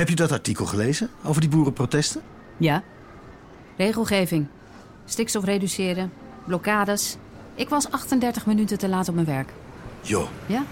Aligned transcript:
Heb 0.00 0.08
je 0.08 0.14
dat 0.14 0.32
artikel 0.32 0.66
gelezen 0.66 1.10
over 1.24 1.40
die 1.40 1.50
boerenprotesten? 1.50 2.22
Ja. 2.56 2.82
Regelgeving. 3.76 4.46
Stikstof 5.04 5.44
reduceren. 5.44 6.12
Blokkades. 6.46 7.16
Ik 7.54 7.68
was 7.68 7.90
38 7.90 8.46
minuten 8.46 8.78
te 8.78 8.88
laat 8.88 9.08
op 9.08 9.14
mijn 9.14 9.26
werk. 9.26 9.52
Jo. 10.02 10.28
Ja? 10.46 10.64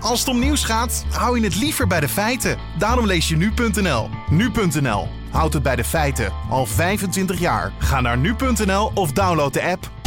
Als 0.00 0.20
het 0.20 0.28
om 0.28 0.38
nieuws 0.38 0.64
gaat, 0.64 1.04
hou 1.10 1.38
je 1.38 1.44
het 1.44 1.56
liever 1.56 1.86
bij 1.86 2.00
de 2.00 2.08
feiten. 2.08 2.58
Daarom 2.78 3.06
lees 3.06 3.28
je 3.28 3.36
nu.nl. 3.36 4.08
Nu.nl. 4.30 5.08
Houd 5.30 5.52
het 5.52 5.62
bij 5.62 5.76
de 5.76 5.84
feiten. 5.84 6.32
Al 6.50 6.66
25 6.66 7.38
jaar. 7.38 7.72
Ga 7.78 8.00
naar 8.00 8.18
nu.nl 8.18 8.90
of 8.94 9.12
download 9.12 9.52
de 9.52 9.62
app. 9.62 9.97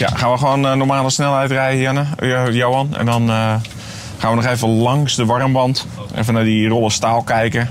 Ja, 0.00 0.08
gaan 0.08 0.32
we 0.32 0.38
gewoon 0.38 0.64
uh, 0.64 0.72
normale 0.72 1.10
snelheid 1.10 1.50
rijden, 1.50 1.80
Janne, 1.80 2.04
uh, 2.20 2.52
Johan. 2.52 2.96
En 2.96 3.06
dan 3.06 3.22
uh, 3.22 3.54
gaan 4.18 4.30
we 4.30 4.42
nog 4.42 4.44
even 4.44 4.68
langs 4.68 5.16
de 5.16 5.24
warmband. 5.24 5.86
Even 6.14 6.34
naar 6.34 6.44
die 6.44 6.68
rollen 6.68 6.90
staal 6.90 7.22
kijken. 7.22 7.68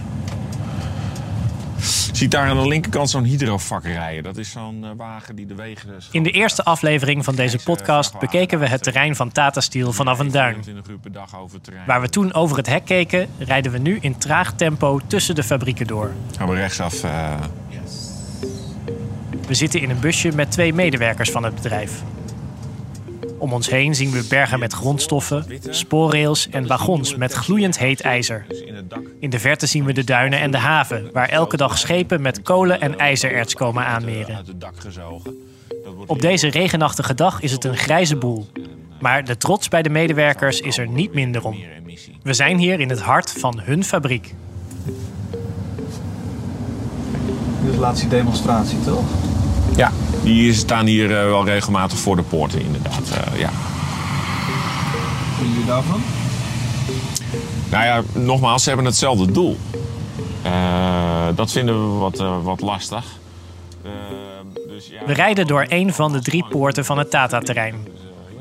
Ziet 2.11 2.31
daar 2.31 2.49
aan 2.49 2.61
de 2.61 2.67
linkerkant 2.67 3.09
zo'n 3.09 3.23
hydrovak 3.23 3.83
rijden. 3.83 4.23
Dat 4.23 4.37
is 4.37 4.51
zo'n 4.51 4.85
wagen 4.97 5.35
die 5.35 5.45
de 5.45 5.55
wegen... 5.55 5.89
In 6.11 6.23
de 6.23 6.31
eerste 6.31 6.63
aflevering 6.63 7.23
van 7.23 7.35
deze 7.35 7.57
podcast 7.63 8.19
bekeken 8.19 8.59
we 8.59 8.67
het 8.67 8.83
terrein 8.83 9.15
van 9.15 9.31
Tata 9.31 9.61
Steel 9.61 9.93
vanaf 9.93 10.19
een 10.19 10.31
duin. 10.31 10.63
Waar 11.85 12.01
we 12.01 12.09
toen 12.09 12.33
over 12.33 12.57
het 12.57 12.67
hek 12.67 12.85
keken, 12.85 13.27
rijden 13.37 13.71
we 13.71 13.77
nu 13.77 13.97
in 14.01 14.17
traag 14.17 14.53
tempo 14.53 14.99
tussen 15.07 15.35
de 15.35 15.43
fabrieken 15.43 15.87
door. 15.87 16.11
Gaan 16.37 16.49
we 16.49 16.55
rechtsaf... 16.55 17.01
We 19.47 19.53
zitten 19.53 19.81
in 19.81 19.89
een 19.89 19.99
busje 19.99 20.31
met 20.35 20.51
twee 20.51 20.73
medewerkers 20.73 21.31
van 21.31 21.43
het 21.43 21.55
bedrijf. 21.55 22.01
Om 23.39 23.53
ons 23.53 23.69
heen 23.69 23.95
zien 23.95 24.11
we 24.11 24.25
bergen 24.29 24.59
met 24.59 24.73
grondstoffen, 24.73 25.45
spoorrails 25.69 26.49
en 26.49 26.67
wagons 26.67 27.15
met 27.15 27.33
gloeiend 27.33 27.79
heet 27.79 28.01
ijzer. 28.01 28.45
In 29.19 29.29
de 29.29 29.39
verte 29.39 29.65
zien 29.65 29.85
we 29.85 29.93
de 29.93 30.03
duinen 30.03 30.39
en 30.39 30.51
de 30.51 30.57
haven, 30.57 31.09
waar 31.13 31.29
elke 31.29 31.57
dag 31.57 31.77
schepen 31.77 32.21
met 32.21 32.41
kolen 32.41 32.81
en 32.81 32.97
ijzererts 32.97 33.53
komen 33.53 33.85
aanmeren. 33.85 34.45
Op 36.05 36.21
deze 36.21 36.47
regenachtige 36.47 37.13
dag 37.13 37.41
is 37.41 37.51
het 37.51 37.63
een 37.63 37.77
grijze 37.77 38.15
boel. 38.15 38.47
Maar 38.99 39.23
de 39.23 39.37
trots 39.37 39.67
bij 39.67 39.81
de 39.81 39.89
medewerkers 39.89 40.59
is 40.59 40.77
er 40.77 40.87
niet 40.87 41.13
minder 41.13 41.45
om. 41.45 41.57
We 42.23 42.33
zijn 42.33 42.57
hier 42.57 42.79
in 42.79 42.89
het 42.89 43.01
hart 43.01 43.31
van 43.31 43.59
hun 43.59 43.83
fabriek. 43.83 44.33
Dit 47.61 47.69
is 47.69 47.71
de 47.71 47.79
laatste 47.79 48.07
demonstratie, 48.07 48.79
toch? 48.81 49.28
Ja, 49.79 49.91
die 50.23 50.53
staan 50.53 50.85
hier 50.85 51.09
uh, 51.09 51.23
wel 51.23 51.45
regelmatig 51.45 51.97
voor 51.97 52.15
de 52.15 52.21
poorten, 52.21 52.61
inderdaad. 52.61 53.01
Uh, 53.11 53.39
ja. 53.39 53.49
Wat 53.49 55.37
vinden 55.37 55.53
jullie 55.53 55.65
daarvan? 55.65 56.01
Nou 57.71 57.85
ja, 57.85 58.01
nogmaals, 58.13 58.63
ze 58.63 58.67
hebben 58.67 58.87
hetzelfde 58.87 59.31
doel. 59.31 59.57
Uh, 60.45 61.27
dat 61.35 61.51
vinden 61.51 61.93
we 61.93 61.99
wat, 61.99 62.17
wat 62.43 62.61
lastig. 62.61 63.05
Dus 64.67 64.87
ja, 64.87 65.05
we 65.05 65.13
rijden 65.13 65.47
door 65.47 65.65
een 65.67 65.93
van 65.93 66.11
de 66.11 66.21
drie 66.21 66.45
poorten 66.49 66.85
van 66.85 66.97
het 66.97 67.11
Tata-terrein. 67.11 67.87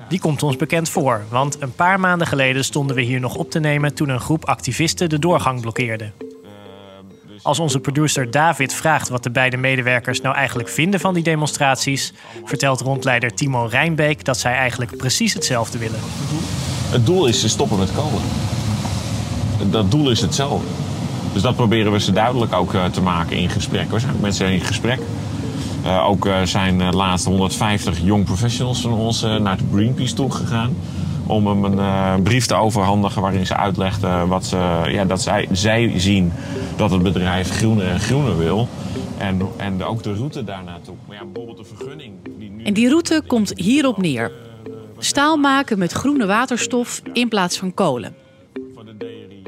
Die 0.08 0.20
komt 0.20 0.42
ons 0.42 0.56
bekend 0.56 0.89
voor, 0.89 1.25
want 1.30 1.62
een 1.62 1.75
paar 1.75 2.00
maanden 2.00 2.27
geleden 2.27 2.64
stonden 2.64 2.97
we 2.97 3.02
hier 3.02 3.20
nog 3.20 3.34
op 3.34 3.50
te 3.50 3.58
nemen 3.58 3.95
toen 3.95 4.08
een 4.08 4.20
groep 4.20 4.45
activisten 4.45 5.08
de 5.08 5.19
doorgang 5.19 5.61
blokkeerde. 5.61 6.11
Als 7.42 7.58
onze 7.58 7.78
producer 7.78 8.31
David 8.31 8.75
vraagt 8.75 9.08
wat 9.08 9.22
de 9.22 9.31
beide 9.31 9.56
medewerkers 9.56 10.20
nou 10.20 10.34
eigenlijk 10.34 10.69
vinden 10.69 11.00
van 11.00 11.14
die 11.14 11.22
demonstraties, 11.22 12.12
vertelt 12.45 12.80
rondleider 12.80 13.34
Timo 13.34 13.64
Rijnbeek 13.64 14.25
dat 14.25 14.39
zij 14.39 14.53
eigenlijk 14.53 14.97
precies 14.97 15.34
hetzelfde 15.34 15.78
willen. 15.78 16.00
Het 16.91 17.06
doel 17.06 17.27
is 17.27 17.41
te 17.41 17.48
stoppen 17.48 17.78
met 17.78 17.92
kolen. 17.92 18.22
Dat 19.70 19.91
doel 19.91 20.11
is 20.11 20.20
hetzelfde. 20.20 20.69
Dus 21.33 21.42
dat 21.42 21.56
proberen 21.56 21.92
we 21.92 22.00
ze 22.00 22.12
duidelijk 22.12 22.52
ook 22.52 22.74
uh, 22.74 22.85
te 22.85 23.01
maken 23.01 23.36
in 23.36 23.48
gesprek. 23.48 23.91
We 23.91 23.98
zijn 23.98 24.12
met 24.12 24.20
mensen 24.20 24.51
in 24.51 24.61
gesprek. 24.61 25.01
Uh, 25.85 26.08
ook 26.08 26.27
uh, 26.27 26.42
zijn 26.42 26.79
de 26.79 26.85
laatste 26.85 27.29
150 27.29 28.01
young 28.02 28.24
professionals 28.24 28.80
van 28.80 28.92
ons 28.92 29.23
naar 29.23 29.57
de 29.57 29.64
Greenpeace 29.73 30.14
toe 30.14 30.30
gegaan 30.30 30.74
om 31.28 31.46
hem 31.46 31.64
een 31.64 31.78
uh, 31.78 32.14
brief 32.22 32.46
te 32.46 32.55
overhandigen 32.55 33.22
waarin 33.22 33.46
ze 33.46 33.56
uitlegden 33.56 34.28
wat 34.28 34.46
ze, 34.46 34.56
ja, 34.89 35.05
dat 35.05 35.22
zij, 35.22 35.48
zij 35.52 35.92
zien 35.96 36.33
dat 36.77 36.90
het 36.90 37.02
bedrijf 37.02 37.50
groener 37.50 37.86
en 37.86 38.00
groener 38.00 38.39
wil. 38.39 38.68
En, 39.18 39.40
en 39.56 39.84
ook 39.84 40.02
de 40.02 40.14
route 40.14 40.44
daarnaartoe. 40.44 40.94
Maar 41.06 41.17
ja, 41.17 41.24
bijvoorbeeld 41.24 41.68
de 41.68 41.74
vergunning. 41.77 42.12
Die 42.38 42.50
nu... 42.50 42.64
En 42.64 42.74
die 42.74 42.88
route 42.88 43.22
komt 43.27 43.52
hierop 43.55 43.96
neer. 43.96 44.33
Staal 44.98 45.36
maken 45.36 45.78
met 45.78 45.92
groene 45.92 46.27
waterstof 46.27 47.02
in 47.12 47.28
plaats 47.28 47.58
van 47.58 47.74
kolen. 47.74 48.14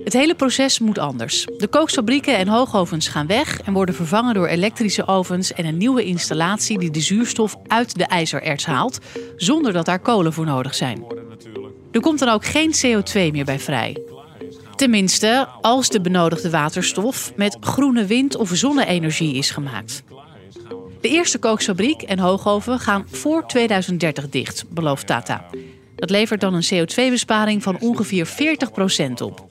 Het 0.05 0.13
hele 0.13 0.35
proces 0.35 0.79
moet 0.79 0.99
anders. 0.99 1.47
De 1.57 1.69
kooksfabrieken 1.69 2.37
en 2.37 2.49
hoogovens 2.49 3.09
gaan 3.09 3.27
weg 3.27 3.61
en 3.61 3.73
worden 3.73 3.95
vervangen 3.95 4.35
door 4.35 4.47
elektrische 4.47 5.07
ovens 5.07 5.53
en 5.53 5.65
een 5.65 5.77
nieuwe 5.77 6.05
installatie 6.05 6.79
die 6.79 6.91
de 6.91 7.01
zuurstof 7.01 7.57
uit 7.67 7.99
de 7.99 8.05
ijzererts 8.05 8.67
haalt, 8.67 8.99
zonder 9.37 9.73
dat 9.73 9.87
daar 9.87 9.99
kolen 9.99 10.33
voor 10.33 10.45
nodig 10.45 10.75
zijn. 10.75 11.05
Er 11.93 12.01
komt 12.01 12.19
dan 12.19 12.29
ook 12.29 12.45
geen 12.45 12.75
CO2 12.75 13.33
meer 13.33 13.45
bij 13.45 13.59
vrij. 13.59 13.97
Tenminste, 14.77 15.49
als 15.61 15.89
de 15.89 16.01
benodigde 16.01 16.51
waterstof 16.51 17.33
met 17.37 17.57
groene 17.61 18.05
wind- 18.05 18.37
of 18.37 18.51
zonne-energie 18.53 19.35
is 19.35 19.51
gemaakt. 19.51 20.03
De 21.01 21.09
eerste 21.09 21.39
kooksfabriek 21.39 22.03
en 22.03 22.19
hoogoven 22.19 22.79
gaan 22.79 23.05
voor 23.11 23.47
2030 23.47 24.29
dicht, 24.29 24.65
belooft 24.69 25.07
Tata. 25.07 25.45
Dat 25.97 26.11
levert 26.11 26.41
dan 26.41 26.55
een 26.55 26.69
CO2-besparing 26.75 27.63
van 27.63 27.81
ongeveer 27.81 28.27
40% 28.27 29.23
op. 29.23 29.49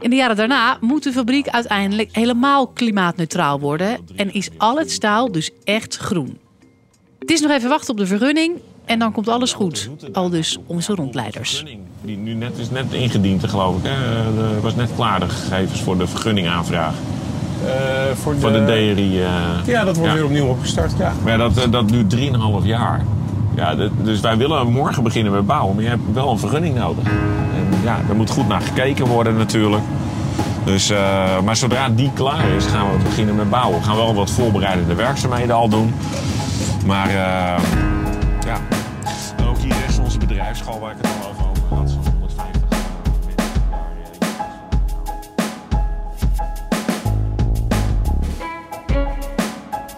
In 0.00 0.10
de 0.10 0.16
jaren 0.16 0.36
daarna 0.36 0.78
moet 0.80 1.02
de 1.02 1.12
fabriek 1.12 1.48
uiteindelijk 1.48 2.08
helemaal 2.12 2.66
klimaatneutraal 2.66 3.60
worden 3.60 3.98
en 4.16 4.32
is 4.32 4.50
al 4.56 4.78
het 4.78 4.90
staal 4.90 5.32
dus 5.32 5.50
echt 5.64 5.96
groen. 5.96 6.38
Het 7.18 7.30
is 7.30 7.40
nog 7.40 7.50
even 7.50 7.68
wachten 7.68 7.90
op 7.90 7.96
de 7.96 8.06
vergunning 8.06 8.60
en 8.88 8.98
dan 8.98 9.12
komt 9.12 9.28
alles 9.28 9.52
goed. 9.52 9.90
Al 10.12 10.28
dus 10.30 10.58
onze 10.66 10.94
rondleiders. 10.94 11.64
Die 12.02 12.16
nu 12.16 12.34
net 12.34 12.58
is 12.58 12.70
net 12.70 12.92
ingediend, 12.92 13.48
geloof 13.48 13.76
ik. 13.76 13.84
Er 13.84 14.60
was 14.60 14.74
net 14.74 14.90
klaar 14.96 15.20
de 15.20 15.28
gegevens 15.28 15.80
voor 15.80 15.98
de 15.98 16.06
vergunningaanvraag. 16.06 16.94
Uh, 17.64 17.70
voor, 18.14 18.34
de... 18.34 18.40
voor 18.40 18.52
de 18.52 18.64
DRI. 18.64 19.20
Uh... 19.20 19.26
Ja, 19.66 19.84
dat 19.84 19.96
wordt 19.96 20.10
ja. 20.10 20.16
weer 20.16 20.24
opnieuw 20.24 20.46
opgestart. 20.46 20.92
Ja. 20.98 21.12
Maar 21.24 21.38
dat, 21.38 21.66
dat 21.70 21.88
duurt 21.88 22.16
3,5 22.16 22.20
jaar. 22.62 23.04
Ja, 23.54 23.74
dus 24.02 24.20
wij 24.20 24.36
willen 24.36 24.72
morgen 24.72 25.02
beginnen 25.02 25.32
met 25.32 25.46
bouwen, 25.46 25.74
maar 25.74 25.84
je 25.84 25.90
hebt 25.90 26.02
wel 26.12 26.30
een 26.30 26.38
vergunning 26.38 26.74
nodig. 26.74 27.04
En 27.04 27.82
ja, 27.84 28.00
daar 28.06 28.16
moet 28.16 28.30
goed 28.30 28.48
naar 28.48 28.60
gekeken 28.60 29.06
worden 29.06 29.36
natuurlijk. 29.36 29.82
Dus, 30.64 30.90
uh, 30.90 30.98
maar 31.44 31.56
zodra 31.56 31.88
die 31.88 32.10
klaar 32.14 32.48
is, 32.56 32.66
gaan 32.66 32.90
we 32.90 33.02
beginnen 33.04 33.34
met 33.34 33.50
bouwen. 33.50 33.78
We 33.78 33.84
gaan 33.84 33.96
wel 33.96 34.14
wat 34.14 34.30
voorbereidende 34.30 34.94
werkzaamheden 34.94 35.54
al 35.54 35.68
doen. 35.68 35.94
Maar 36.86 37.08
uh, 37.08 37.14
ja, 38.46 38.58
bedrijfsschool 40.38 40.80
waar 40.80 40.90
ik 40.90 40.96
het 41.00 41.26
over 41.28 41.42
had. 41.76 41.90
Zo'n 41.90 42.02
150 42.10 42.62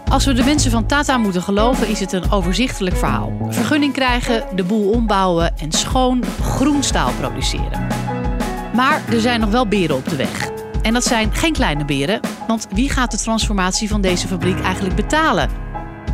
Als 0.08 0.24
we 0.24 0.32
de 0.32 0.44
mensen 0.44 0.70
van 0.70 0.86
Tata 0.86 1.16
moeten 1.16 1.42
geloven, 1.42 1.88
is 1.88 2.00
het 2.00 2.12
een 2.12 2.30
overzichtelijk 2.30 2.96
verhaal. 2.96 3.32
Vergunning 3.48 3.92
krijgen, 3.92 4.56
de 4.56 4.64
boel 4.64 4.90
ombouwen 4.90 5.58
en 5.58 5.72
schoon 5.72 6.24
groen 6.42 6.82
staal 6.82 7.10
produceren. 7.18 7.86
Maar 8.74 9.02
er 9.08 9.20
zijn 9.20 9.40
nog 9.40 9.50
wel 9.50 9.66
beren 9.66 9.96
op 9.96 10.08
de 10.08 10.16
weg. 10.16 10.50
En 10.82 10.92
dat 10.92 11.04
zijn 11.04 11.34
geen 11.34 11.52
kleine 11.52 11.84
beren, 11.84 12.20
want 12.46 12.66
wie 12.70 12.90
gaat 12.90 13.10
de 13.10 13.18
transformatie 13.18 13.88
van 13.88 14.00
deze 14.00 14.28
fabriek 14.28 14.60
eigenlijk 14.60 14.96
betalen? 14.96 15.50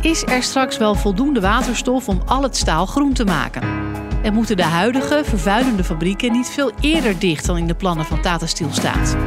Is 0.01 0.23
er 0.23 0.43
straks 0.43 0.77
wel 0.77 0.95
voldoende 0.95 1.39
waterstof 1.39 2.07
om 2.07 2.21
al 2.25 2.43
het 2.43 2.57
staal 2.57 2.85
groen 2.85 3.13
te 3.13 3.23
maken? 3.23 3.87
En 4.21 4.33
moeten 4.33 4.57
de 4.57 4.63
huidige 4.63 5.21
vervuilende 5.25 5.83
fabrieken 5.83 6.31
niet 6.31 6.49
veel 6.49 6.71
eerder 6.79 7.19
dicht 7.19 7.45
dan 7.45 7.57
in 7.57 7.67
de 7.67 7.75
plannen 7.75 8.05
van 8.05 8.21
Tata 8.21 8.45
Steel 8.45 8.71
staat? 8.71 9.17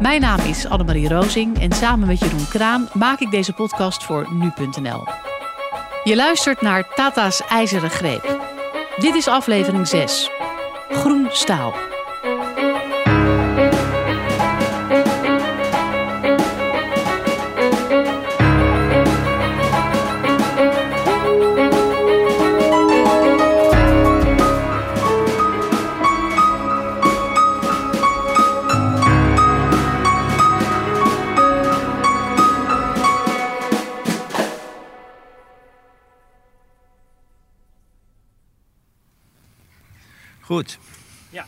Mijn 0.00 0.20
naam 0.20 0.40
is 0.40 0.66
Annemarie 0.66 1.08
Rozing 1.08 1.60
en 1.60 1.72
samen 1.72 2.06
met 2.06 2.18
Jeroen 2.18 2.48
Kraan 2.48 2.88
maak 2.92 3.20
ik 3.20 3.30
deze 3.30 3.52
podcast 3.52 4.04
voor 4.04 4.26
nu.nl. 4.32 5.04
Je 6.04 6.16
luistert 6.16 6.60
naar 6.60 6.94
Tata's 6.94 7.42
IJzeren 7.48 7.90
Greep. 7.90 8.40
Dit 8.96 9.14
is 9.14 9.28
aflevering 9.28 9.88
6. 9.88 10.30
Groen 10.90 11.26
staal. 11.30 11.74
Goed. 40.48 40.78
Ja. 41.30 41.46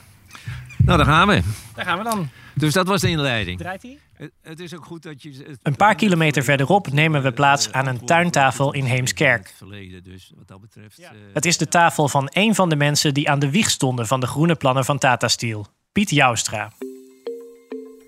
Nou, 0.78 0.96
daar 0.96 1.06
gaan 1.06 1.28
we. 1.28 1.42
Daar 1.74 1.84
gaan 1.84 1.98
we 1.98 2.04
dan. 2.04 2.28
Dus 2.54 2.72
dat 2.72 2.86
was 2.86 3.00
de 3.00 3.08
inleiding. 3.08 3.58
Draait 3.58 3.82
hij? 3.82 3.98
Het, 4.14 4.30
het 4.42 4.60
is 4.60 4.74
ook 4.74 4.84
goed 4.84 5.02
dat 5.02 5.22
je... 5.22 5.30
het- 5.30 5.58
Een 5.62 5.76
paar 5.76 5.94
kilometer 5.94 6.42
verderop 6.44 6.92
nemen 6.92 7.22
we 7.22 7.32
plaats 7.32 7.72
aan 7.72 7.86
een 7.86 8.04
tuintafel 8.04 8.72
in 8.74 8.84
Heemskerk. 8.84 9.54
Verleden, 9.56 10.04
dus 10.04 10.32
wat 10.36 10.48
dat 10.48 10.60
betreft... 10.60 10.98
eh, 10.98 11.06
Het 11.34 11.44
is 11.46 11.56
de 11.58 11.68
tafel 11.68 12.08
van 12.08 12.28
een 12.32 12.54
van 12.54 12.68
de 12.68 12.76
mensen 12.76 13.14
die 13.14 13.30
aan 13.30 13.38
de 13.38 13.50
wieg 13.50 13.70
stonden 13.70 14.06
van 14.06 14.20
de 14.20 14.26
groene 14.26 14.54
plannen 14.54 14.84
van 14.84 14.98
Tata 14.98 15.28
Steel, 15.28 15.66
Piet 15.92 16.10
Joustra. 16.10 16.72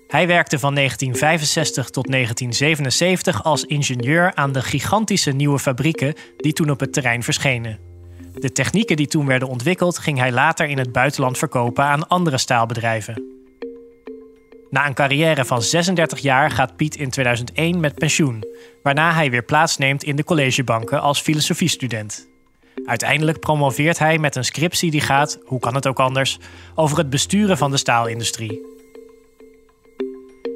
Hij 0.07 0.27
werkte 0.27 0.59
van 0.59 0.75
1965 0.75 1.89
tot 1.89 2.11
1977 2.11 3.43
als 3.43 3.63
ingenieur 3.63 4.35
aan 4.35 4.51
de 4.51 4.61
gigantische 4.61 5.31
nieuwe 5.31 5.59
fabrieken 5.59 6.13
die 6.37 6.53
toen 6.53 6.69
op 6.69 6.79
het 6.79 6.93
terrein 6.93 7.23
verschenen. 7.23 7.79
De 8.33 8.51
technieken 8.51 8.95
die 8.95 9.07
toen 9.07 9.25
werden 9.25 9.47
ontwikkeld 9.47 9.97
ging 9.97 10.17
hij 10.17 10.31
later 10.31 10.67
in 10.67 10.77
het 10.77 10.91
buitenland 10.91 11.37
verkopen 11.37 11.83
aan 11.83 12.07
andere 12.07 12.37
staalbedrijven. 12.37 13.31
Na 14.69 14.87
een 14.87 14.93
carrière 14.93 15.45
van 15.45 15.61
36 15.61 16.19
jaar 16.19 16.51
gaat 16.51 16.75
Piet 16.75 16.95
in 16.95 17.09
2001 17.09 17.79
met 17.79 17.95
pensioen, 17.95 18.43
waarna 18.83 19.13
hij 19.13 19.29
weer 19.29 19.43
plaatsneemt 19.43 20.03
in 20.03 20.15
de 20.15 20.23
collegebanken 20.23 21.01
als 21.01 21.21
filosofiestudent. 21.21 22.27
Uiteindelijk 22.85 23.39
promoveert 23.39 23.99
hij 23.99 24.17
met 24.17 24.35
een 24.35 24.45
scriptie 24.45 24.91
die 24.91 25.01
gaat, 25.01 25.39
hoe 25.45 25.59
kan 25.59 25.75
het 25.75 25.87
ook 25.87 25.99
anders, 25.99 26.39
over 26.75 26.97
het 26.97 27.09
besturen 27.09 27.57
van 27.57 27.71
de 27.71 27.77
staalindustrie. 27.77 28.61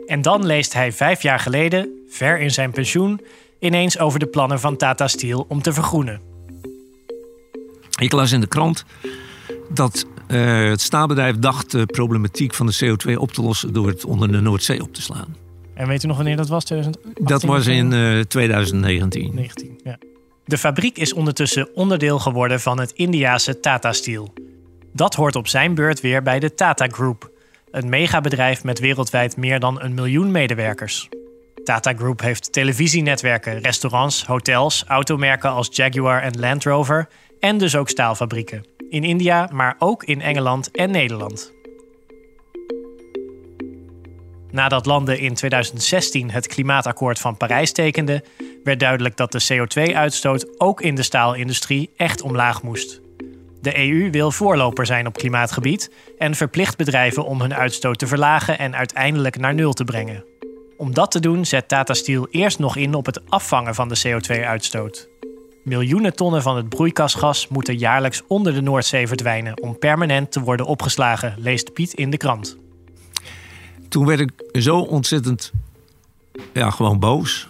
En 0.05 0.21
dan 0.21 0.45
leest 0.45 0.73
hij 0.73 0.91
vijf 0.91 1.21
jaar 1.21 1.39
geleden, 1.39 2.05
ver 2.09 2.39
in 2.39 2.51
zijn 2.51 2.71
pensioen, 2.71 3.21
ineens 3.59 3.99
over 3.99 4.19
de 4.19 4.27
plannen 4.27 4.59
van 4.59 4.77
Tata 4.77 5.07
Steel 5.07 5.45
om 5.47 5.61
te 5.61 5.73
vergroenen. 5.73 6.36
Ik 7.97 8.11
las 8.11 8.31
in 8.31 8.39
de 8.39 8.47
krant 8.47 8.85
dat 9.69 10.05
eh, 10.27 10.69
het 10.69 10.81
staalbedrijf 10.81 11.35
dacht 11.35 11.71
de 11.71 11.85
problematiek 11.85 12.53
van 12.53 12.65
de 12.65 12.75
CO2 12.85 13.13
op 13.15 13.31
te 13.31 13.41
lossen 13.41 13.73
door 13.73 13.87
het 13.87 14.05
onder 14.05 14.31
de 14.31 14.41
Noordzee 14.41 14.81
op 14.81 14.93
te 14.93 15.01
slaan. 15.01 15.35
En 15.73 15.87
weet 15.87 16.03
u 16.03 16.07
nog 16.07 16.15
wanneer 16.15 16.35
dat 16.35 16.47
was? 16.47 16.63
2018? 16.63 17.25
Dat 17.25 17.43
was 17.43 17.65
in 17.65 17.93
eh, 17.93 18.19
2019. 18.19 19.35
19, 19.35 19.79
ja. 19.83 19.97
De 20.45 20.57
fabriek 20.57 20.97
is 20.97 21.13
ondertussen 21.13 21.75
onderdeel 21.75 22.19
geworden 22.19 22.59
van 22.59 22.79
het 22.79 22.91
Indiase 22.91 23.59
Tata 23.59 23.93
Steel. 23.93 24.33
Dat 24.93 25.13
hoort 25.13 25.35
op 25.35 25.47
zijn 25.47 25.75
beurt 25.75 26.01
weer 26.01 26.23
bij 26.23 26.39
de 26.39 26.53
Tata 26.53 26.87
Group, 26.87 27.31
een 27.71 27.89
megabedrijf 27.89 28.63
met 28.63 28.79
wereldwijd 28.79 29.37
meer 29.37 29.59
dan 29.59 29.81
een 29.81 29.93
miljoen 29.93 30.31
medewerkers. 30.31 31.09
Tata 31.63 31.93
Group 31.93 32.21
heeft 32.21 32.53
televisienetwerken, 32.53 33.59
restaurants, 33.59 34.25
hotels, 34.25 34.83
automerken 34.87 35.49
als 35.49 35.69
Jaguar 35.71 36.21
en 36.21 36.39
Land 36.39 36.63
Rover 36.63 37.07
en 37.39 37.57
dus 37.57 37.75
ook 37.75 37.89
staalfabrieken. 37.89 38.65
In 38.89 39.03
India, 39.03 39.49
maar 39.51 39.75
ook 39.79 40.03
in 40.03 40.21
Engeland 40.21 40.71
en 40.71 40.91
Nederland. 40.91 41.55
Nadat 44.51 44.85
landen 44.85 45.19
in 45.19 45.33
2016 45.33 46.31
het 46.31 46.47
klimaatakkoord 46.47 47.19
van 47.19 47.37
Parijs 47.37 47.71
tekenden, 47.71 48.23
werd 48.63 48.79
duidelijk 48.79 49.17
dat 49.17 49.31
de 49.31 49.45
CO2-uitstoot 49.53 50.59
ook 50.59 50.81
in 50.81 50.95
de 50.95 51.03
staalindustrie 51.03 51.89
echt 51.95 52.21
omlaag 52.21 52.63
moest. 52.63 53.01
De 53.61 53.77
EU 53.77 54.09
wil 54.11 54.31
voorloper 54.31 54.85
zijn 54.85 55.07
op 55.07 55.17
klimaatgebied 55.17 55.91
en 56.17 56.35
verplicht 56.35 56.77
bedrijven 56.77 57.25
om 57.25 57.41
hun 57.41 57.53
uitstoot 57.53 57.99
te 57.99 58.07
verlagen 58.07 58.59
en 58.59 58.75
uiteindelijk 58.75 59.37
naar 59.37 59.53
nul 59.53 59.73
te 59.73 59.83
brengen. 59.83 60.25
Om 60.77 60.93
dat 60.93 61.11
te 61.11 61.19
doen 61.19 61.45
zet 61.45 61.67
Tata 61.67 61.93
Steel 61.93 62.27
eerst 62.31 62.59
nog 62.59 62.75
in 62.75 62.93
op 62.93 63.05
het 63.05 63.29
afvangen 63.29 63.75
van 63.75 63.87
de 63.87 64.01
CO2-uitstoot. 64.07 65.09
Miljoenen 65.67 66.15
tonnen 66.15 66.41
van 66.41 66.55
het 66.55 66.69
broeikasgas 66.69 67.47
moeten 67.47 67.77
jaarlijks 67.77 68.21
onder 68.27 68.53
de 68.53 68.61
Noordzee 68.61 69.07
verdwijnen 69.07 69.61
om 69.61 69.79
permanent 69.79 70.31
te 70.31 70.39
worden 70.39 70.65
opgeslagen, 70.65 71.35
leest 71.37 71.73
Piet 71.73 71.93
in 71.93 72.09
de 72.09 72.17
krant. 72.17 72.57
Toen 73.89 74.05
werd 74.05 74.19
ik 74.19 74.31
zo 74.61 74.79
ontzettend, 74.79 75.51
ja, 76.53 76.69
gewoon 76.69 76.99
boos. 76.99 77.49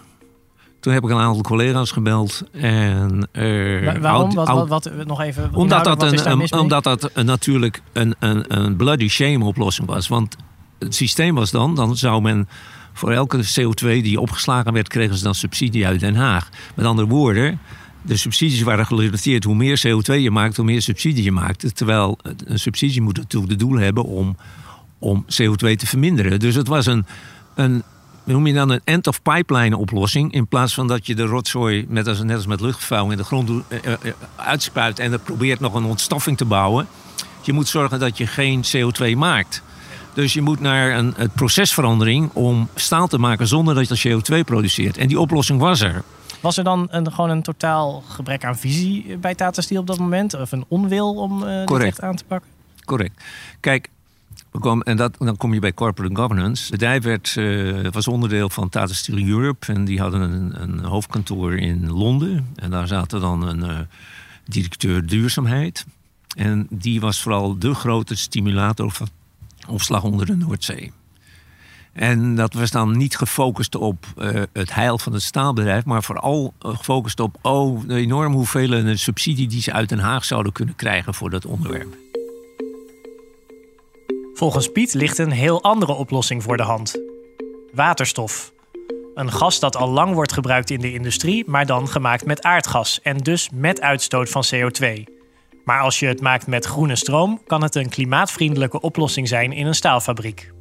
Toen 0.80 0.92
heb 0.92 1.04
ik 1.04 1.10
een 1.10 1.18
aantal 1.18 1.42
collega's 1.42 1.90
gebeld. 1.90 2.42
En, 2.52 3.28
eh, 3.32 3.84
Wa- 3.84 4.00
waarom? 4.00 4.34
Wat, 4.34 4.48
wat, 4.48 4.68
wat- 4.68 5.06
nog 5.06 5.20
even. 5.20 5.54
omdat, 5.54 5.84
dat 5.84 6.02
een, 6.02 6.52
omdat 6.52 6.84
dat 6.84 7.10
een, 7.14 7.26
natuurlijk 7.26 7.82
een, 7.92 8.14
een, 8.18 8.58
een 8.58 8.76
bloody 8.76 9.08
shame 9.08 9.44
oplossing 9.44 9.88
was. 9.88 10.08
Want 10.08 10.36
het 10.78 10.94
systeem 10.94 11.34
was 11.34 11.50
dan, 11.50 11.74
dan 11.74 11.96
zou 11.96 12.22
men 12.22 12.48
voor 12.92 13.12
elke 13.12 13.38
CO2 13.60 13.86
die 13.86 14.20
opgeslagen 14.20 14.72
werd, 14.72 14.88
kregen 14.88 15.16
ze 15.16 15.24
dan 15.24 15.34
subsidie 15.34 15.86
uit 15.86 16.00
Den 16.00 16.14
Haag. 16.14 16.48
Met 16.74 16.86
andere 16.86 17.08
woorden, 17.08 17.60
de 18.02 18.16
subsidies 18.16 18.62
waren 18.62 18.86
gerelateerd. 18.86 19.44
Hoe 19.44 19.54
meer 19.54 19.82
CO2 19.86 20.14
je 20.14 20.30
maakt, 20.30 20.56
hoe 20.56 20.64
meer 20.64 20.82
subsidie 20.82 21.24
je 21.24 21.32
maakt. 21.32 21.76
Terwijl 21.76 22.18
een 22.44 22.58
subsidie 22.58 23.02
moet 23.02 23.16
natuurlijk 23.16 23.52
de 23.52 23.58
doel 23.58 23.78
hebben 23.78 24.04
om, 24.04 24.36
om 24.98 25.24
CO2 25.24 25.76
te 25.76 25.86
verminderen. 25.86 26.40
Dus 26.40 26.54
het 26.54 26.68
was 26.68 26.86
een, 26.86 27.06
een 27.54 27.82
noem 28.24 28.46
je 28.46 28.54
dan 28.54 28.70
een 28.70 28.80
end-of-pipeline 28.84 29.76
oplossing. 29.76 30.32
In 30.32 30.46
plaats 30.46 30.74
van 30.74 30.86
dat 30.86 31.06
je 31.06 31.14
de 31.14 31.24
rotzooi, 31.24 31.86
met 31.88 32.06
als, 32.06 32.22
net 32.22 32.36
als 32.36 32.46
met 32.46 32.60
luchtvervuiling, 32.60 33.12
in 33.12 33.18
de 33.18 33.24
grond 33.24 33.46
doet, 33.46 33.64
eh, 33.68 33.92
eh, 33.92 34.12
uitspuit 34.36 34.98
en 34.98 35.12
er 35.12 35.18
probeert 35.18 35.60
nog 35.60 35.74
een 35.74 35.84
ontstoffing 35.84 36.36
te 36.36 36.44
bouwen. 36.44 36.86
Je 37.42 37.52
moet 37.52 37.68
zorgen 37.68 37.98
dat 37.98 38.18
je 38.18 38.26
geen 38.26 38.64
CO2 38.76 39.16
maakt. 39.16 39.62
Dus 40.14 40.32
je 40.32 40.42
moet 40.42 40.60
naar 40.60 40.98
een, 40.98 41.14
een 41.16 41.30
procesverandering 41.30 42.30
om 42.32 42.68
staal 42.74 43.06
te 43.06 43.18
maken 43.18 43.46
zonder 43.46 43.74
dat 43.74 44.02
je 44.02 44.20
CO2 44.20 44.44
produceert. 44.44 44.96
En 44.96 45.08
die 45.08 45.20
oplossing 45.20 45.60
was 45.60 45.80
er. 45.80 46.04
Was 46.40 46.56
er 46.56 46.64
dan 46.64 46.88
een, 46.90 47.12
gewoon 47.12 47.30
een 47.30 47.42
totaal 47.42 48.02
gebrek 48.08 48.44
aan 48.44 48.56
visie 48.58 49.16
bij 49.16 49.34
Tata 49.34 49.62
Steel 49.62 49.80
op 49.80 49.86
dat 49.86 49.98
moment? 49.98 50.34
Of 50.34 50.52
een 50.52 50.64
onwil 50.68 51.14
om 51.14 51.46
eh 51.46 51.66
dit 51.66 51.82
echt 51.82 52.00
aan 52.00 52.16
te 52.16 52.24
pakken? 52.24 52.50
Correct. 52.84 53.24
Kijk, 53.60 53.88
we 54.50 54.58
komen, 54.58 54.86
en 54.86 54.96
dat, 54.96 55.14
dan 55.18 55.36
kom 55.36 55.54
je 55.54 55.60
bij 55.60 55.74
corporate 55.74 56.16
governance. 56.16 56.62
Het 56.62 56.70
bedrijf 56.70 57.02
werd, 57.02 57.34
eh, 57.36 57.92
was 57.92 58.08
onderdeel 58.08 58.48
van 58.48 58.68
Tata 58.68 58.92
Steel 58.92 59.26
Europe. 59.26 59.72
En 59.72 59.84
die 59.84 60.00
hadden 60.00 60.20
een, 60.20 60.62
een 60.62 60.84
hoofdkantoor 60.84 61.56
in 61.56 61.90
Londen. 61.90 62.46
En 62.54 62.70
daar 62.70 62.86
zaten 62.86 63.20
dan 63.20 63.48
een 63.48 63.62
eh, 63.62 63.78
directeur 64.44 65.06
duurzaamheid. 65.06 65.86
En 66.36 66.66
die 66.70 67.00
was 67.00 67.20
vooral 67.20 67.58
de 67.58 67.74
grote 67.74 68.16
stimulator 68.16 68.90
van 68.90 69.08
opslag 69.68 70.02
onder 70.02 70.26
de 70.26 70.36
Noordzee. 70.36 70.92
En 71.98 72.34
dat 72.34 72.54
was 72.54 72.70
dan 72.70 72.96
niet 72.96 73.16
gefocust 73.16 73.74
op 73.74 74.06
eh, 74.16 74.42
het 74.52 74.74
heil 74.74 74.98
van 74.98 75.12
het 75.12 75.22
staalbedrijf, 75.22 75.84
maar 75.84 76.02
vooral 76.02 76.52
eh, 76.58 76.76
gefocust 76.76 77.20
op 77.20 77.36
oh, 77.42 77.80
de 77.86 77.94
enorme 77.94 78.36
hoeveelheden 78.36 78.98
subsidie 78.98 79.48
die 79.48 79.62
ze 79.62 79.72
uit 79.72 79.88
Den 79.88 79.98
Haag 79.98 80.24
zouden 80.24 80.52
kunnen 80.52 80.76
krijgen 80.76 81.14
voor 81.14 81.30
dat 81.30 81.46
onderwerp. 81.46 81.96
Volgens 84.34 84.72
Piet 84.72 84.94
ligt 84.94 85.18
een 85.18 85.30
heel 85.30 85.62
andere 85.62 85.92
oplossing 85.92 86.42
voor 86.42 86.56
de 86.56 86.62
hand: 86.62 87.00
waterstof. 87.72 88.52
Een 89.14 89.32
gas 89.32 89.60
dat 89.60 89.76
al 89.76 89.88
lang 89.88 90.14
wordt 90.14 90.32
gebruikt 90.32 90.70
in 90.70 90.80
de 90.80 90.92
industrie, 90.92 91.44
maar 91.46 91.66
dan 91.66 91.88
gemaakt 91.88 92.26
met 92.26 92.42
aardgas 92.42 93.00
en 93.02 93.16
dus 93.16 93.48
met 93.52 93.80
uitstoot 93.80 94.28
van 94.28 94.44
CO2. 94.54 95.04
Maar 95.64 95.80
als 95.80 95.98
je 95.98 96.06
het 96.06 96.20
maakt 96.20 96.46
met 96.46 96.64
groene 96.64 96.96
stroom, 96.96 97.40
kan 97.46 97.62
het 97.62 97.74
een 97.74 97.88
klimaatvriendelijke 97.88 98.80
oplossing 98.80 99.28
zijn 99.28 99.52
in 99.52 99.66
een 99.66 99.74
staalfabriek. 99.74 100.56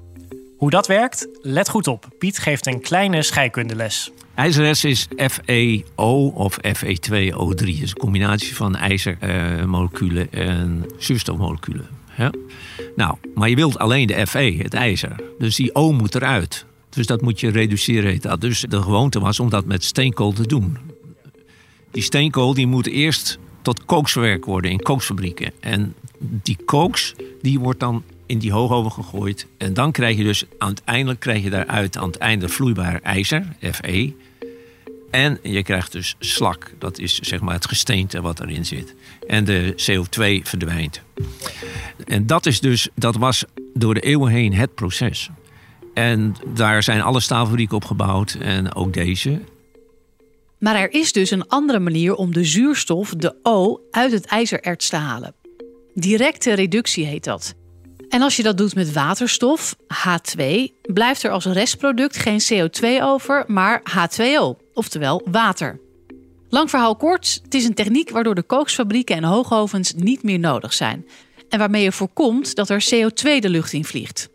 Hoe 0.57 0.69
dat 0.69 0.87
werkt? 0.87 1.27
Let 1.41 1.69
goed 1.69 1.87
op. 1.87 2.07
Piet 2.19 2.39
geeft 2.39 2.67
een 2.67 2.81
kleine 2.81 3.21
scheikundeles. 3.21 4.11
IJzererts 4.35 4.83
is 4.83 5.07
FeO 5.17 6.27
of 6.27 6.57
Fe2O3. 6.57 7.65
is 7.65 7.89
een 7.89 7.97
combinatie 7.97 8.55
van 8.55 8.75
ijzermoleculen 8.75 10.31
en 10.31 10.85
zuurstofmoleculen. 10.97 11.87
Nou, 12.95 13.17
maar 13.35 13.49
je 13.49 13.55
wilt 13.55 13.77
alleen 13.77 14.07
de 14.07 14.27
Fe, 14.27 14.57
het 14.61 14.73
ijzer. 14.73 15.15
Dus 15.37 15.55
die 15.55 15.75
O 15.75 15.91
moet 15.91 16.15
eruit. 16.15 16.65
Dus 16.89 17.05
dat 17.05 17.21
moet 17.21 17.39
je 17.39 17.49
reduceren. 17.49 18.21
dat. 18.21 18.41
Dus 18.41 18.65
de 18.69 18.81
gewoonte 18.81 19.19
was 19.19 19.39
om 19.39 19.49
dat 19.49 19.65
met 19.65 19.83
steenkool 19.83 20.33
te 20.33 20.47
doen. 20.47 20.77
Die 21.91 22.03
steenkool 22.03 22.53
die 22.53 22.67
moet 22.67 22.87
eerst 22.87 23.39
tot 23.61 23.85
kooksverwerk 23.85 24.45
worden 24.45 24.71
in 24.71 24.81
kooksfabrieken. 24.81 25.51
En 25.59 25.95
die 26.19 26.57
kooks 26.65 27.15
die 27.41 27.59
wordt 27.59 27.79
dan 27.79 28.03
in 28.27 28.39
die 28.39 28.51
hoogoven 28.51 28.91
gegooid. 28.91 29.47
En 29.57 29.73
dan 29.73 29.91
krijg 29.91 30.17
je 30.17 30.23
dus 30.23 30.43
uiteindelijk 30.57 31.19
krijg 31.19 31.43
je 31.43 31.49
daaruit 31.49 31.97
aan 31.97 32.07
het 32.07 32.17
einde 32.17 32.49
vloeibaar 32.49 33.01
ijzer, 33.01 33.45
Fe. 33.59 34.13
En 35.11 35.39
je 35.41 35.63
krijgt 35.63 35.91
dus 35.91 36.15
slak, 36.19 36.73
dat 36.79 36.99
is 36.99 37.19
zeg 37.19 37.41
maar 37.41 37.53
het 37.53 37.67
gesteente 37.67 38.21
wat 38.21 38.39
erin 38.39 38.65
zit. 38.65 38.95
En 39.27 39.43
de 39.43 39.73
CO2 39.73 40.47
verdwijnt. 40.47 41.01
En 42.05 42.27
dat 42.27 42.45
is 42.45 42.59
dus, 42.59 42.89
dat 42.95 43.15
was 43.15 43.45
door 43.73 43.93
de 43.93 43.99
eeuwen 43.99 44.31
heen 44.31 44.53
het 44.53 44.75
proces. 44.75 45.29
En 45.93 46.35
daar 46.53 46.83
zijn 46.83 47.01
alle 47.01 47.19
staalfabrieken 47.19 47.75
op 47.75 47.85
gebouwd 47.85 48.37
en 48.39 48.75
ook 48.75 48.93
deze. 48.93 49.39
Maar 50.59 50.75
er 50.75 50.93
is 50.93 51.11
dus 51.11 51.31
een 51.31 51.47
andere 51.47 51.79
manier 51.79 52.15
om 52.15 52.33
de 52.33 52.43
zuurstof, 52.43 53.13
de 53.15 53.35
O, 53.43 53.79
uit 53.91 54.11
het 54.11 54.25
ijzererts 54.25 54.89
te 54.89 54.95
halen. 54.95 55.33
Directe 55.93 56.53
reductie 56.53 57.05
heet 57.05 57.23
dat. 57.23 57.55
En 58.09 58.21
als 58.21 58.35
je 58.35 58.43
dat 58.43 58.57
doet 58.57 58.75
met 58.75 58.93
waterstof, 58.93 59.75
H2, 59.93 60.43
blijft 60.81 61.23
er 61.23 61.31
als 61.31 61.45
restproduct 61.45 62.17
geen 62.17 62.41
CO2 62.53 63.01
over, 63.01 63.43
maar 63.47 63.81
H2O, 63.81 64.65
oftewel 64.73 65.21
water. 65.31 65.79
Lang 66.49 66.69
verhaal 66.69 66.95
kort, 66.95 67.39
het 67.43 67.53
is 67.53 67.65
een 67.65 67.73
techniek 67.73 68.09
waardoor 68.09 68.35
de 68.35 68.43
kooksfabrieken 68.43 69.15
en 69.15 69.23
hoogovens 69.23 69.93
niet 69.93 70.23
meer 70.23 70.39
nodig 70.39 70.73
zijn. 70.73 71.05
en 71.49 71.59
waarmee 71.59 71.83
je 71.83 71.91
voorkomt 71.91 72.55
dat 72.55 72.69
er 72.69 72.83
CO2 72.83 73.39
de 73.39 73.49
lucht 73.49 73.73
in 73.73 73.85
vliegt. 73.85 74.29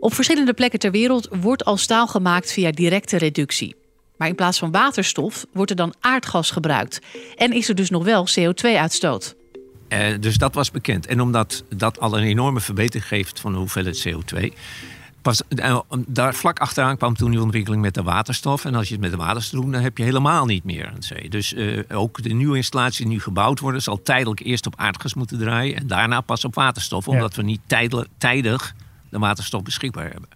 Op 0.00 0.14
verschillende 0.14 0.52
plekken 0.52 0.78
ter 0.78 0.90
wereld 0.90 1.28
wordt 1.40 1.64
al 1.64 1.76
staal 1.76 2.06
gemaakt 2.06 2.52
via 2.52 2.70
directe 2.70 3.16
reductie. 3.16 3.76
Maar 4.16 4.28
in 4.28 4.34
plaats 4.34 4.58
van 4.58 4.70
waterstof 4.70 5.46
wordt 5.52 5.70
er 5.70 5.76
dan 5.76 5.94
aardgas 6.00 6.50
gebruikt. 6.50 6.98
En 7.36 7.52
is 7.52 7.68
er 7.68 7.74
dus 7.74 7.90
nog 7.90 8.04
wel 8.04 8.26
CO2-uitstoot. 8.38 9.34
Uh, 9.94 10.20
dus 10.20 10.36
dat 10.36 10.54
was 10.54 10.70
bekend. 10.70 11.06
En 11.06 11.20
omdat 11.20 11.64
dat 11.76 12.00
al 12.00 12.18
een 12.18 12.24
enorme 12.24 12.60
verbetering 12.60 13.08
geeft 13.08 13.40
van 13.40 13.52
de 13.52 13.58
hoeveelheid 13.58 14.08
CO2. 14.08 14.52
Pas, 15.22 15.42
uh, 15.48 15.80
daar 16.06 16.34
vlak 16.34 16.58
achteraan 16.58 16.96
kwam 16.96 17.14
toen 17.14 17.30
die 17.30 17.40
ontwikkeling 17.40 17.82
met 17.82 17.94
de 17.94 18.02
waterstof. 18.02 18.64
En 18.64 18.74
als 18.74 18.86
je 18.86 18.92
het 18.92 19.02
met 19.02 19.10
de 19.10 19.16
waterstof 19.16 19.60
doet, 19.60 19.72
dan 19.72 19.82
heb 19.82 19.98
je 19.98 20.04
helemaal 20.04 20.46
niet 20.46 20.64
meer 20.64 20.92
een 20.94 21.02
zee. 21.02 21.28
Dus 21.28 21.52
uh, 21.52 21.82
ook 21.92 22.22
de 22.22 22.32
nieuwe 22.32 22.56
installaties 22.56 22.98
die 22.98 23.06
nu 23.06 23.20
gebouwd 23.20 23.60
worden, 23.60 23.82
zal 23.82 24.02
tijdelijk 24.02 24.40
eerst 24.40 24.66
op 24.66 24.74
aardgas 24.76 25.14
moeten 25.14 25.38
draaien. 25.38 25.76
En 25.76 25.86
daarna 25.86 26.20
pas 26.20 26.44
op 26.44 26.54
waterstof. 26.54 27.08
Omdat 27.08 27.34
we 27.34 27.42
niet 27.42 27.60
tijdelijk, 27.66 28.08
tijdig 28.18 28.74
de 29.08 29.18
waterstof 29.18 29.62
beschikbaar 29.62 30.10
hebben. 30.10 30.28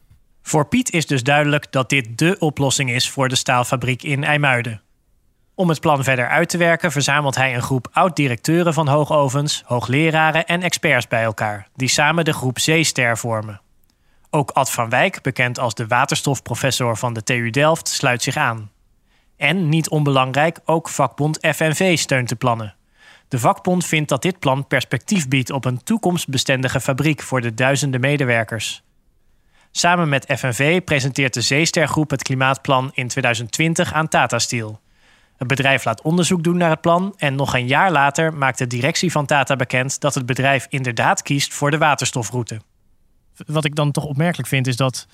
Voor 0.43 0.67
Piet 0.67 0.91
is 0.91 1.07
dus 1.07 1.23
duidelijk 1.23 1.73
dat 1.73 1.88
dit 1.88 2.19
dé 2.19 2.37
oplossing 2.38 2.91
is 2.91 3.11
voor 3.11 3.29
de 3.29 3.37
staalfabriek 3.37 4.03
in 4.03 4.25
IJmuiden. 4.25 4.83
Om 5.59 5.69
het 5.69 5.81
plan 5.81 6.05
verder 6.05 6.29
uit 6.29 6.49
te 6.49 6.59
werken 6.59 6.93
verzamelt 6.93 7.35
hij 7.35 7.55
een 7.55 7.62
groep 7.62 7.88
oud-directeuren 7.93 8.75
van 8.75 8.88
hoogovens, 8.88 9.62
hoogleraren 9.67 10.47
en 10.47 10.62
experts 10.62 11.09
bij 11.09 11.23
elkaar, 11.23 11.69
die 11.75 11.88
samen 11.88 12.25
de 12.25 12.33
groep 12.33 12.59
Zeester 12.59 13.19
vormen. 13.19 13.61
Ook 14.31 14.50
Ad 14.50 14.71
van 14.71 14.88
Wijk, 14.88 15.23
bekend 15.23 15.59
als 15.59 15.75
de 15.75 15.87
waterstofprofessor 15.87 16.97
van 16.97 17.12
de 17.12 17.23
TU 17.23 17.50
Delft, 17.50 17.88
sluit 17.88 18.23
zich 18.23 18.37
aan. 18.37 18.71
En, 19.37 19.69
niet 19.69 19.88
onbelangrijk, 19.88 20.59
ook 20.65 20.88
vakbond 20.88 21.38
FNV 21.41 21.99
steunt 21.99 22.29
de 22.29 22.37
plannen. 22.37 22.75
De 23.29 23.38
vakbond 23.38 23.87
vindt 23.87 24.09
dat 24.09 24.23
dit 24.23 24.38
plan 24.38 24.67
perspectief 24.67 25.29
biedt 25.29 25.50
op 25.50 25.65
een 25.65 25.83
toekomstbestendige 25.83 26.81
fabriek 26.81 27.23
voor 27.23 27.41
de 27.41 27.55
duizenden 27.55 28.00
medewerkers. 28.00 28.83
Samen 29.71 30.09
met 30.09 30.33
FNV 30.37 30.85
presenteert 30.85 31.35
de 31.35 31.41
Zeestergroep 31.41 32.11
het 32.11 32.23
klimaatplan 32.23 32.91
in 32.95 33.09
2020 33.09 33.93
aan 33.93 34.09
Tata 34.09 34.38
Steel. 34.38 34.81
Het 35.38 35.49
bedrijf 35.49 35.85
laat 35.85 36.02
onderzoek 36.02 36.42
doen 36.42 36.57
naar 36.57 36.71
het 36.71 36.80
plan 36.80 37.14
en 37.16 37.35
nog 37.35 37.54
een 37.54 37.66
jaar 37.66 37.92
later 37.92 38.35
maakt 38.35 38.59
de 38.59 38.66
directie 38.66 39.12
van 39.12 39.26
Tata 39.26 39.57
bekend 39.57 40.00
dat 40.00 40.14
het 40.14 40.26
bedrijf 40.26 40.66
inderdaad 40.68 41.23
kiest 41.23 41.54
voor 41.54 41.71
de 41.71 41.78
waterstofroute. 41.78 42.61
Wat 43.47 43.64
ik 43.64 43.75
dan 43.75 43.90
toch 43.90 44.04
opmerkelijk 44.04 44.49
vind 44.49 44.66
is 44.66 44.76
dat 44.76 45.07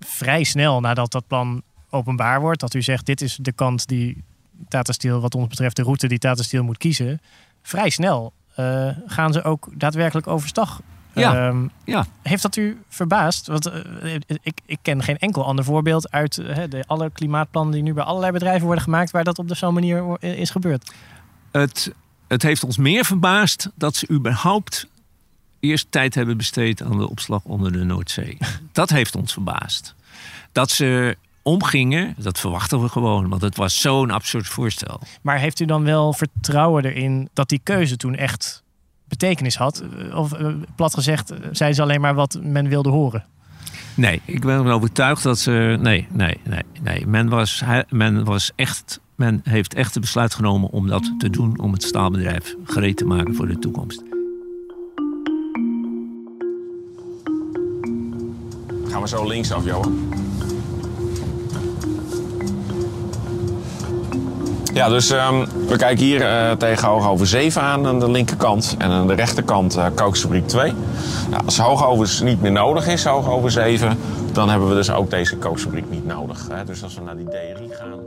vrij 0.00 0.44
snel 0.44 0.80
nadat 0.80 1.12
dat 1.12 1.26
plan 1.26 1.62
openbaar 1.90 2.40
wordt, 2.40 2.60
dat 2.60 2.74
u 2.74 2.82
zegt 2.82 3.06
dit 3.06 3.20
is 3.20 3.38
de 3.40 3.52
kant 3.52 3.86
die 3.86 4.24
Tata 4.68 4.92
Steel, 4.92 5.20
wat 5.20 5.34
ons 5.34 5.48
betreft 5.48 5.76
de 5.76 5.82
route 5.82 6.08
die 6.08 6.18
Tata 6.18 6.42
Steel 6.42 6.64
moet 6.64 6.78
kiezen, 6.78 7.20
vrij 7.62 7.90
snel 7.90 8.32
uh, 8.56 8.90
gaan 9.06 9.32
ze 9.32 9.42
ook 9.42 9.68
daadwerkelijk 9.74 10.26
overstag 10.26 10.80
ja. 11.18 11.48
Um, 11.48 11.70
ja. 11.84 12.06
Heeft 12.22 12.42
dat 12.42 12.56
u 12.56 12.80
verbaasd? 12.88 13.46
Want 13.46 13.66
uh, 13.66 14.14
ik, 14.42 14.60
ik 14.66 14.78
ken 14.82 15.02
geen 15.02 15.18
enkel 15.18 15.44
ander 15.44 15.64
voorbeeld 15.64 16.10
uit 16.10 16.36
uh, 16.36 16.56
de 16.68 16.84
alle 16.86 17.10
klimaatplannen 17.10 17.74
die 17.74 17.82
nu 17.82 17.94
bij 17.94 18.04
allerlei 18.04 18.32
bedrijven 18.32 18.66
worden 18.66 18.84
gemaakt, 18.84 19.10
waar 19.10 19.24
dat 19.24 19.38
op 19.38 19.56
zo'n 19.56 19.74
manier 19.74 20.22
is 20.22 20.50
gebeurd. 20.50 20.92
Het, 21.50 21.92
het 22.28 22.42
heeft 22.42 22.64
ons 22.64 22.76
meer 22.76 23.04
verbaasd 23.04 23.70
dat 23.74 23.96
ze 23.96 24.10
überhaupt 24.10 24.86
eerst 25.60 25.86
tijd 25.90 26.14
hebben 26.14 26.36
besteed 26.36 26.82
aan 26.82 26.98
de 26.98 27.08
opslag 27.08 27.44
onder 27.44 27.72
de 27.72 27.84
Noordzee. 27.84 28.38
dat 28.72 28.90
heeft 28.90 29.16
ons 29.16 29.32
verbaasd. 29.32 29.94
Dat 30.52 30.70
ze 30.70 31.16
omgingen, 31.42 32.14
dat 32.18 32.38
verwachten 32.38 32.82
we 32.82 32.88
gewoon, 32.88 33.28
want 33.28 33.42
het 33.42 33.56
was 33.56 33.80
zo'n 33.80 34.10
absurd 34.10 34.46
voorstel. 34.46 35.00
Maar 35.22 35.38
heeft 35.38 35.60
u 35.60 35.64
dan 35.64 35.84
wel 35.84 36.12
vertrouwen 36.12 36.84
erin 36.84 37.28
dat 37.32 37.48
die 37.48 37.60
keuze 37.62 37.96
toen 37.96 38.14
echt 38.14 38.62
betekenis 39.08 39.56
had? 39.56 39.82
Of 40.14 40.32
eh, 40.32 40.46
plat 40.74 40.94
gezegd, 40.94 41.30
eh, 41.30 41.38
zei 41.52 41.72
ze 41.72 41.82
alleen 41.82 42.00
maar 42.00 42.14
wat 42.14 42.38
men 42.42 42.68
wilde 42.68 42.88
horen? 42.88 43.24
Nee, 43.94 44.20
ik 44.24 44.40
ben 44.40 44.56
ervan 44.56 44.72
overtuigd 44.72 45.22
dat 45.22 45.38
ze. 45.38 45.76
Nee, 45.80 46.06
nee, 46.10 46.40
nee. 46.44 46.62
nee. 46.82 47.06
Men, 47.06 47.28
was, 47.28 47.62
men 47.88 48.24
was 48.24 48.52
echt. 48.54 49.00
Men 49.14 49.40
heeft 49.44 49.74
echt 49.74 49.94
het 49.94 50.02
besluit 50.02 50.34
genomen 50.34 50.70
om 50.70 50.88
dat 50.88 51.12
te 51.18 51.30
doen. 51.30 51.58
Om 51.58 51.72
het 51.72 51.82
staalbedrijf 51.82 52.54
gereed 52.64 52.96
te 52.96 53.04
maken 53.04 53.34
voor 53.34 53.48
de 53.48 53.58
toekomst. 53.58 54.02
Gaan 58.88 59.02
we 59.02 59.08
zo 59.08 59.26
linksaf, 59.26 59.64
Johan? 59.64 60.08
Ja, 64.78 64.88
dus 64.88 65.10
um, 65.10 65.46
we 65.66 65.76
kijken 65.76 66.04
hier 66.04 66.20
uh, 66.20 66.50
tegen 66.50 66.88
Hoogover 66.88 67.26
7 67.26 67.62
aan, 67.62 67.86
aan 67.86 68.00
de 68.00 68.10
linkerkant. 68.10 68.74
En 68.78 68.90
aan 68.90 69.06
de 69.06 69.14
rechterkant 69.14 69.76
uh, 69.76 69.86
Kooksfabriek 69.94 70.48
2. 70.48 70.72
Nou, 71.30 71.44
als 71.44 71.58
Hoogovens 71.58 72.20
niet 72.20 72.40
meer 72.40 72.52
nodig 72.52 72.86
is, 72.86 73.04
Hoogover 73.04 73.50
7... 73.50 73.98
dan 74.32 74.48
hebben 74.48 74.68
we 74.68 74.74
dus 74.74 74.90
ook 74.90 75.10
deze 75.10 75.36
kookfabriek 75.36 75.90
niet 75.90 76.06
nodig. 76.06 76.48
Hè? 76.52 76.64
Dus 76.64 76.82
als 76.82 76.94
we 76.94 77.00
naar 77.00 77.16
die 77.16 77.26
D3 77.26 77.76
gaan... 77.78 77.98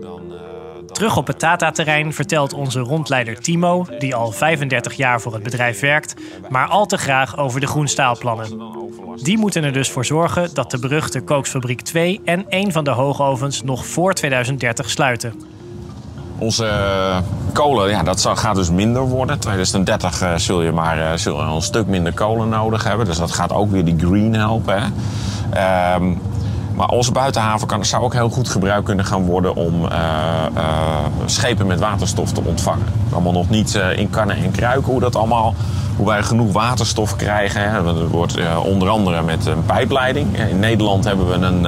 Dan, 0.00 0.22
uh, 0.24 0.38
dan... 0.76 0.86
Terug 0.92 1.16
op 1.16 1.26
het 1.26 1.38
Tata-terrein 1.38 2.12
vertelt 2.12 2.52
onze 2.52 2.80
rondleider 2.80 3.40
Timo... 3.40 3.86
die 3.98 4.14
al 4.14 4.32
35 4.32 4.92
jaar 4.92 5.20
voor 5.20 5.32
het 5.32 5.42
bedrijf 5.42 5.80
werkt... 5.80 6.14
maar 6.48 6.68
al 6.68 6.86
te 6.86 6.96
graag 6.96 7.38
over 7.38 7.60
de 7.60 7.66
groenstaalplannen. 7.66 8.72
Die 9.16 9.38
moeten 9.38 9.64
er 9.64 9.72
dus 9.72 9.90
voor 9.90 10.04
zorgen 10.04 10.54
dat 10.54 10.70
de 10.70 10.78
beruchte 10.78 11.20
Kooksfabriek 11.20 11.80
2... 11.80 12.20
en 12.24 12.44
een 12.48 12.72
van 12.72 12.84
de 12.84 12.90
hoogovens 12.90 13.62
nog 13.62 13.86
voor 13.86 14.14
2030 14.14 14.90
sluiten. 14.90 15.55
Onze 16.38 16.64
uh, 16.64 17.16
kolen, 17.52 17.90
ja, 17.90 18.02
dat 18.02 18.28
gaat 18.34 18.54
dus 18.54 18.70
minder 18.70 19.02
worden. 19.02 19.38
2030 19.38 20.22
uh, 20.22 20.34
zul 20.36 20.62
je 20.62 20.72
maar 20.72 20.98
uh, 20.98 21.54
een 21.54 21.62
stuk 21.62 21.86
minder 21.86 22.12
kolen 22.12 22.48
nodig 22.48 22.84
hebben. 22.84 23.06
Dus 23.06 23.18
dat 23.18 23.32
gaat 23.32 23.52
ook 23.52 23.70
weer 23.70 23.84
die 23.84 23.98
green 23.98 24.34
helpen. 24.34 24.82
Um, 25.96 26.20
maar 26.74 26.88
onze 26.88 27.12
buitenhaven 27.12 27.66
kan, 27.66 27.84
zou 27.84 28.02
ook 28.02 28.12
heel 28.12 28.28
goed 28.28 28.48
gebruikt 28.48 28.84
kunnen 28.84 29.04
gaan 29.04 29.24
worden 29.24 29.54
om 29.54 29.88
schepen 31.26 31.66
met 31.66 31.80
waterstof 31.80 32.32
te 32.32 32.40
ontvangen. 32.44 32.86
Allemaal 33.12 33.32
nog 33.32 33.50
niet 33.50 33.80
in 33.96 34.10
kannen 34.10 34.36
en 34.36 34.50
kruiken 34.50 34.92
hoe 34.92 35.00
dat 35.00 35.16
allemaal, 35.16 35.54
hoe 35.96 36.06
wij 36.06 36.22
genoeg 36.22 36.52
waterstof 36.52 37.16
krijgen. 37.16 37.70
Hè. 37.70 37.82
Dat 37.82 38.08
wordt 38.10 38.38
onder 38.64 38.88
andere 38.88 39.22
met 39.22 39.46
een 39.46 39.64
pijpleiding. 39.64 40.38
In 40.38 40.58
Nederland 40.58 41.04
hebben 41.04 41.28
we 41.28 41.34
een 41.34 41.66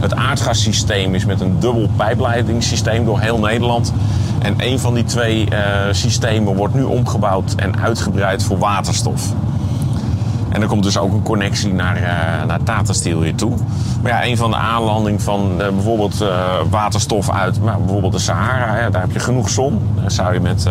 het 0.00 0.14
aardgassysteem 0.14 1.14
is 1.14 1.24
met 1.24 1.40
een 1.40 1.60
dubbel 1.60 1.88
pijpleidingssysteem 1.96 3.04
door 3.04 3.20
heel 3.20 3.38
Nederland. 3.38 3.92
En 4.38 4.54
een 4.56 4.78
van 4.78 4.94
die 4.94 5.04
twee 5.04 5.48
uh, 5.52 5.58
systemen 5.90 6.56
wordt 6.56 6.74
nu 6.74 6.82
omgebouwd 6.82 7.54
en 7.54 7.80
uitgebreid 7.80 8.44
voor 8.44 8.58
waterstof. 8.58 9.22
En 10.48 10.62
er 10.62 10.68
komt 10.68 10.82
dus 10.82 10.98
ook 10.98 11.12
een 11.12 11.22
connectie 11.22 11.72
naar, 11.72 11.96
uh, 11.96 12.46
naar 12.46 12.62
Tata 12.62 12.92
Steel 12.92 13.22
hier 13.22 13.34
toe. 13.34 13.52
Maar 14.02 14.12
ja, 14.12 14.24
een 14.24 14.36
van 14.36 14.50
de 14.50 14.56
aanlandingen 14.56 15.20
van 15.20 15.50
uh, 15.50 15.68
bijvoorbeeld 15.68 16.24
waterstof 16.70 17.30
uit 17.30 17.62
nou, 17.62 17.78
bijvoorbeeld 17.78 18.12
de 18.12 18.18
Sahara, 18.18 18.74
hè, 18.74 18.90
daar 18.90 19.00
heb 19.00 19.12
je 19.12 19.20
genoeg 19.20 19.50
zon. 19.50 19.80
Daar 20.00 20.10
zou 20.10 20.34
je 20.34 20.40
met, 20.40 20.66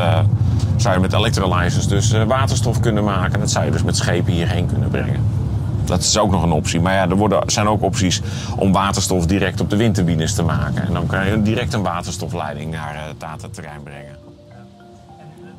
zou 0.76 0.94
je 0.94 1.00
met 1.00 1.14
electrolyzers 1.14 1.88
dus 1.88 2.12
waterstof 2.28 2.80
kunnen 2.80 3.04
maken. 3.04 3.40
Dat 3.40 3.52
zou 3.52 3.66
je 3.66 3.72
dus 3.72 3.84
met 3.84 3.98
schepen 3.98 4.34
hierheen 4.34 4.66
kunnen 4.66 4.90
brengen. 4.90 5.47
Dat 5.88 6.00
is 6.00 6.18
ook 6.18 6.32
nog 6.32 6.44
een 6.44 6.52
optie. 6.52 6.82
Maar 6.82 6.94
ja, 6.94 7.10
er 7.10 7.16
worden, 7.16 7.50
zijn 7.50 7.68
ook 7.68 7.82
opties 7.82 8.22
om 8.58 8.72
waterstof 8.72 9.26
direct 9.26 9.62
op 9.62 9.70
de 9.70 9.76
windturbines 9.76 10.36
te 10.36 10.44
maken. 10.44 10.88
En 10.88 10.94
dan 10.94 11.06
kan 11.06 11.28
je 11.28 11.42
direct 11.42 11.74
een 11.74 11.84
waterstofleiding 11.84 12.72
naar 12.72 13.08
het 13.08 13.20
dataterrein 13.20 13.84
brengen. 13.84 14.16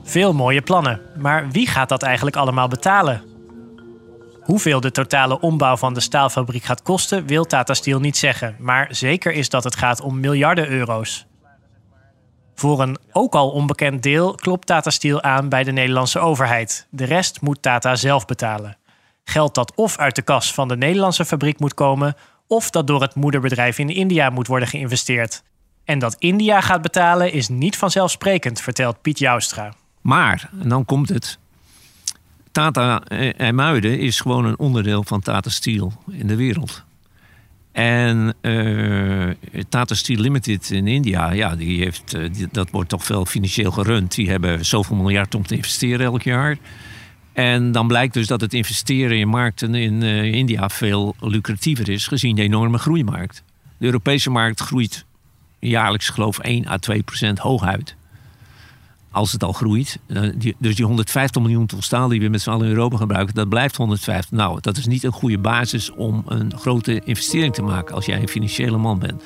Veel 0.02 0.32
mooie 0.32 0.62
plannen. 0.62 1.00
Maar 1.16 1.50
wie 1.50 1.66
gaat 1.66 1.88
dat 1.88 2.02
eigenlijk 2.02 2.36
allemaal 2.36 2.68
betalen? 2.68 3.22
Hoeveel 4.40 4.80
de 4.80 4.90
totale 4.90 5.40
ombouw 5.40 5.76
van 5.76 5.94
de 5.94 6.00
staalfabriek 6.00 6.64
gaat 6.64 6.82
kosten, 6.82 7.26
wil 7.26 7.44
Tata 7.44 7.74
Steel 7.74 8.00
niet 8.00 8.16
zeggen. 8.16 8.56
Maar 8.58 8.88
zeker 8.90 9.32
is 9.32 9.48
dat 9.48 9.64
het 9.64 9.76
gaat 9.76 10.00
om 10.00 10.20
miljarden 10.20 10.68
euro's. 10.68 11.26
Voor 12.54 12.80
een 12.80 12.98
ook 13.12 13.34
al 13.34 13.50
onbekend 13.50 14.02
deel 14.02 14.34
klopt 14.34 14.66
Tata 14.66 14.90
Steel 14.90 15.22
aan 15.22 15.48
bij 15.48 15.64
de 15.64 15.72
Nederlandse 15.72 16.18
overheid. 16.18 16.86
De 16.90 17.04
rest 17.04 17.40
moet 17.40 17.62
Tata 17.62 17.96
zelf 17.96 18.26
betalen 18.26 18.76
geld 19.28 19.54
dat 19.54 19.72
of 19.74 19.96
uit 19.96 20.14
de 20.14 20.22
kas 20.22 20.54
van 20.54 20.68
de 20.68 20.76
Nederlandse 20.76 21.24
fabriek 21.24 21.60
moet 21.60 21.74
komen, 21.74 22.16
of 22.46 22.70
dat 22.70 22.86
door 22.86 23.00
het 23.00 23.14
moederbedrijf 23.14 23.78
in 23.78 23.88
India 23.88 24.30
moet 24.30 24.46
worden 24.46 24.68
geïnvesteerd. 24.68 25.42
En 25.84 25.98
dat 25.98 26.16
India 26.18 26.60
gaat 26.60 26.82
betalen 26.82 27.32
is 27.32 27.48
niet 27.48 27.76
vanzelfsprekend, 27.76 28.60
vertelt 28.60 29.02
Piet 29.02 29.18
Joustra. 29.18 29.72
Maar, 30.00 30.50
en 30.60 30.68
dan 30.68 30.84
komt 30.84 31.08
het. 31.08 31.38
Tata 32.52 33.02
IJmuiden 33.36 33.98
is 33.98 34.20
gewoon 34.20 34.44
een 34.44 34.58
onderdeel 34.58 35.04
van 35.04 35.20
Tata 35.20 35.50
Steel 35.50 35.92
in 36.10 36.26
de 36.26 36.36
wereld. 36.36 36.84
En 37.72 38.34
uh, 38.42 39.30
Tata 39.68 39.94
Steel 39.94 40.20
Limited 40.20 40.70
in 40.70 40.86
India, 40.86 41.32
ja, 41.32 41.56
die 41.56 41.82
heeft, 41.82 42.16
dat 42.52 42.70
wordt 42.70 42.88
toch 42.88 43.04
veel 43.04 43.26
financieel 43.26 43.70
gerund. 43.70 44.14
Die 44.14 44.30
hebben 44.30 44.64
zoveel 44.66 44.96
miljard 44.96 45.34
om 45.34 45.46
te 45.46 45.54
investeren 45.54 46.06
elk 46.06 46.22
jaar. 46.22 46.56
En 47.38 47.72
dan 47.72 47.86
blijkt 47.86 48.14
dus 48.14 48.26
dat 48.26 48.40
het 48.40 48.54
investeren 48.54 49.18
in 49.18 49.28
markten 49.28 49.74
in 49.74 50.02
uh, 50.02 50.24
India 50.24 50.68
veel 50.68 51.16
lucratiever 51.20 51.88
is, 51.88 52.06
gezien 52.06 52.36
de 52.36 52.42
enorme 52.42 52.78
groeimarkt. 52.78 53.42
De 53.78 53.84
Europese 53.84 54.30
markt 54.30 54.60
groeit 54.60 55.04
jaarlijks, 55.58 56.08
geloof 56.08 56.38
ik, 56.38 56.44
1 56.44 56.68
à 56.68 56.76
2 56.76 57.02
procent 57.02 57.38
hooguit. 57.38 57.96
Als 59.10 59.32
het 59.32 59.42
al 59.44 59.52
groeit. 59.52 59.98
Eh, 60.06 60.22
Dus 60.58 60.76
die 60.76 60.84
150 60.84 61.42
miljoen 61.42 61.66
ton 61.66 61.82
staal 61.82 62.08
die 62.08 62.20
we 62.20 62.28
met 62.28 62.40
z'n 62.40 62.50
allen 62.50 62.66
in 62.66 62.72
Europa 62.72 62.96
gebruiken, 62.96 63.34
dat 63.34 63.48
blijft 63.48 63.76
150. 63.76 64.30
Nou, 64.30 64.58
dat 64.60 64.76
is 64.76 64.86
niet 64.86 65.04
een 65.04 65.12
goede 65.12 65.38
basis 65.38 65.90
om 65.90 66.22
een 66.26 66.58
grote 66.58 67.00
investering 67.04 67.54
te 67.54 67.62
maken 67.62 67.94
als 67.94 68.06
jij 68.06 68.20
een 68.20 68.28
financiële 68.28 68.78
man 68.78 68.98
bent. 68.98 69.22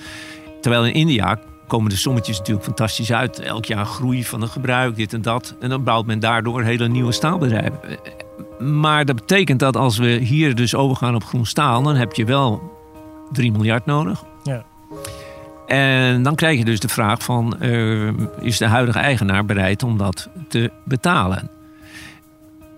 Terwijl 0.61 0.87
in 0.87 0.95
India 0.95 1.39
komen 1.73 1.91
de 1.91 1.97
sommetjes 1.97 2.39
natuurlijk 2.39 2.65
fantastisch 2.65 3.13
uit. 3.13 3.39
Elk 3.39 3.65
jaar 3.65 3.85
groei 3.85 4.25
van 4.25 4.41
het 4.41 4.51
gebruik, 4.51 4.97
dit 4.97 5.13
en 5.13 5.23
dat. 5.23 5.55
En 5.61 5.69
dan 5.69 5.85
bouwt 5.85 6.07
men 6.07 6.21
daardoor 6.21 6.63
hele 6.63 6.89
nieuwe 6.89 7.13
staalbedrijven. 7.13 7.81
Maar 8.59 9.05
dat 9.05 9.17
betekent 9.17 9.59
dat 9.59 9.77
als 9.77 9.99
we 9.99 10.09
hier 10.09 10.55
dus 10.55 10.75
overgaan 10.75 11.15
op 11.15 11.25
groen 11.25 11.47
staal, 11.47 11.83
dan 11.83 11.97
heb 11.97 12.13
je 12.13 12.25
wel 12.25 12.63
3 13.31 13.53
miljard 13.53 13.87
nodig. 13.87 14.25
Ja. 14.43 14.65
En 15.67 16.23
dan 16.23 16.35
krijg 16.35 16.59
je 16.59 16.65
dus 16.65 16.81
de 16.81 16.89
vraag 16.89 17.23
van, 17.23 17.61
eh, 17.61 18.09
is 18.41 18.59
de 18.59 18.67
huidige 18.67 18.99
eigenaar 18.99 19.45
bereid 19.45 19.83
om 19.83 19.99
dat 19.99 20.29
te 20.49 20.71
betalen? 20.85 21.51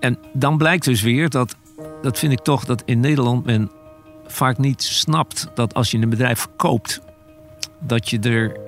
En 0.00 0.18
dan 0.32 0.58
blijkt 0.58 0.84
dus 0.84 1.02
weer 1.02 1.28
dat, 1.28 1.56
dat 2.02 2.18
vind 2.18 2.32
ik 2.32 2.40
toch, 2.40 2.64
dat 2.64 2.82
in 2.84 3.00
Nederland 3.00 3.44
men 3.44 3.70
vaak 4.26 4.58
niet 4.58 4.82
snapt 4.82 5.48
dat 5.54 5.74
als 5.74 5.90
je 5.90 5.98
een 5.98 6.10
bedrijf 6.10 6.40
verkoopt, 6.40 7.00
dat 7.80 8.10
je 8.10 8.18
er 8.18 8.63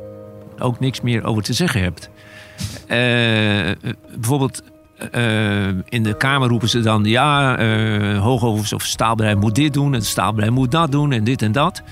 ook 0.59 0.81
niks 0.81 1.01
meer 1.01 1.25
over 1.25 1.43
te 1.43 1.53
zeggen 1.53 1.81
hebt. 1.81 2.11
Eh, 2.87 3.93
bijvoorbeeld 4.15 4.63
eh, 5.11 5.67
in 5.69 6.03
de 6.03 6.17
Kamer 6.19 6.49
roepen 6.49 6.69
ze 6.69 6.81
dan... 6.81 7.05
ja, 7.05 7.57
hoogovens 8.19 8.73
of 8.73 8.83
staalbedrijf 8.83 9.37
moet 9.37 9.55
dit 9.55 9.73
doen... 9.73 9.87
en 9.87 9.99
het 9.99 10.07
staalbedrijf 10.07 10.53
moet 10.53 10.71
dat 10.71 10.93
doen 10.93 11.13
en 11.13 11.25
dit 11.25 11.43
en 11.43 11.53
dat. 11.53 11.83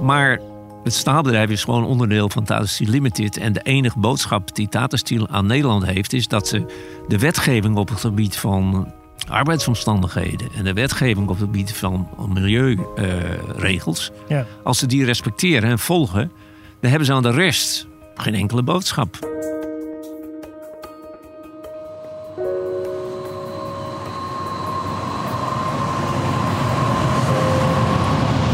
Maar 0.00 0.40
het 0.86 0.94
staalbedrijf 0.94 1.50
is 1.50 1.64
gewoon 1.64 1.84
onderdeel 1.84 2.30
van 2.30 2.44
Tata 2.44 2.66
Steel 2.66 2.88
Limited... 2.88 3.36
en 3.36 3.52
de 3.52 3.60
enige 3.62 3.98
boodschap 3.98 4.54
die 4.54 4.68
Tata 4.68 4.96
Steel 4.96 5.28
aan 5.28 5.46
Nederland 5.46 5.86
heeft... 5.86 6.12
is 6.12 6.28
dat 6.28 6.48
ze 6.48 6.64
de 7.08 7.18
wetgeving 7.18 7.76
op 7.76 7.88
het 7.88 8.00
gebied 8.00 8.36
van 8.36 8.92
arbeidsomstandigheden... 9.28 10.48
en 10.56 10.64
de 10.64 10.72
wetgeving 10.72 11.28
op 11.28 11.38
het 11.38 11.44
gebied 11.44 11.72
van 11.72 12.08
milieuregels... 12.28 14.10
Ja. 14.28 14.46
als 14.62 14.78
ze 14.78 14.86
die 14.86 15.04
respecteren 15.04 15.70
en 15.70 15.78
volgen... 15.78 16.32
dan 16.86 16.94
hebben 16.94 17.14
ze 17.14 17.28
aan 17.28 17.32
de 17.32 17.42
rest 17.42 17.86
geen 18.14 18.34
enkele 18.34 18.62
boodschap. 18.62 19.18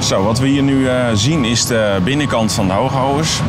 Zo, 0.02 0.22
wat 0.22 0.38
we 0.38 0.46
hier 0.46 0.62
nu 0.62 0.88
eh, 0.88 1.06
zien 1.14 1.44
is 1.44 1.66
de 1.66 2.00
binnenkant 2.04 2.52
van 2.52 2.66
de 2.66 2.72
hooghouders. 2.72 3.40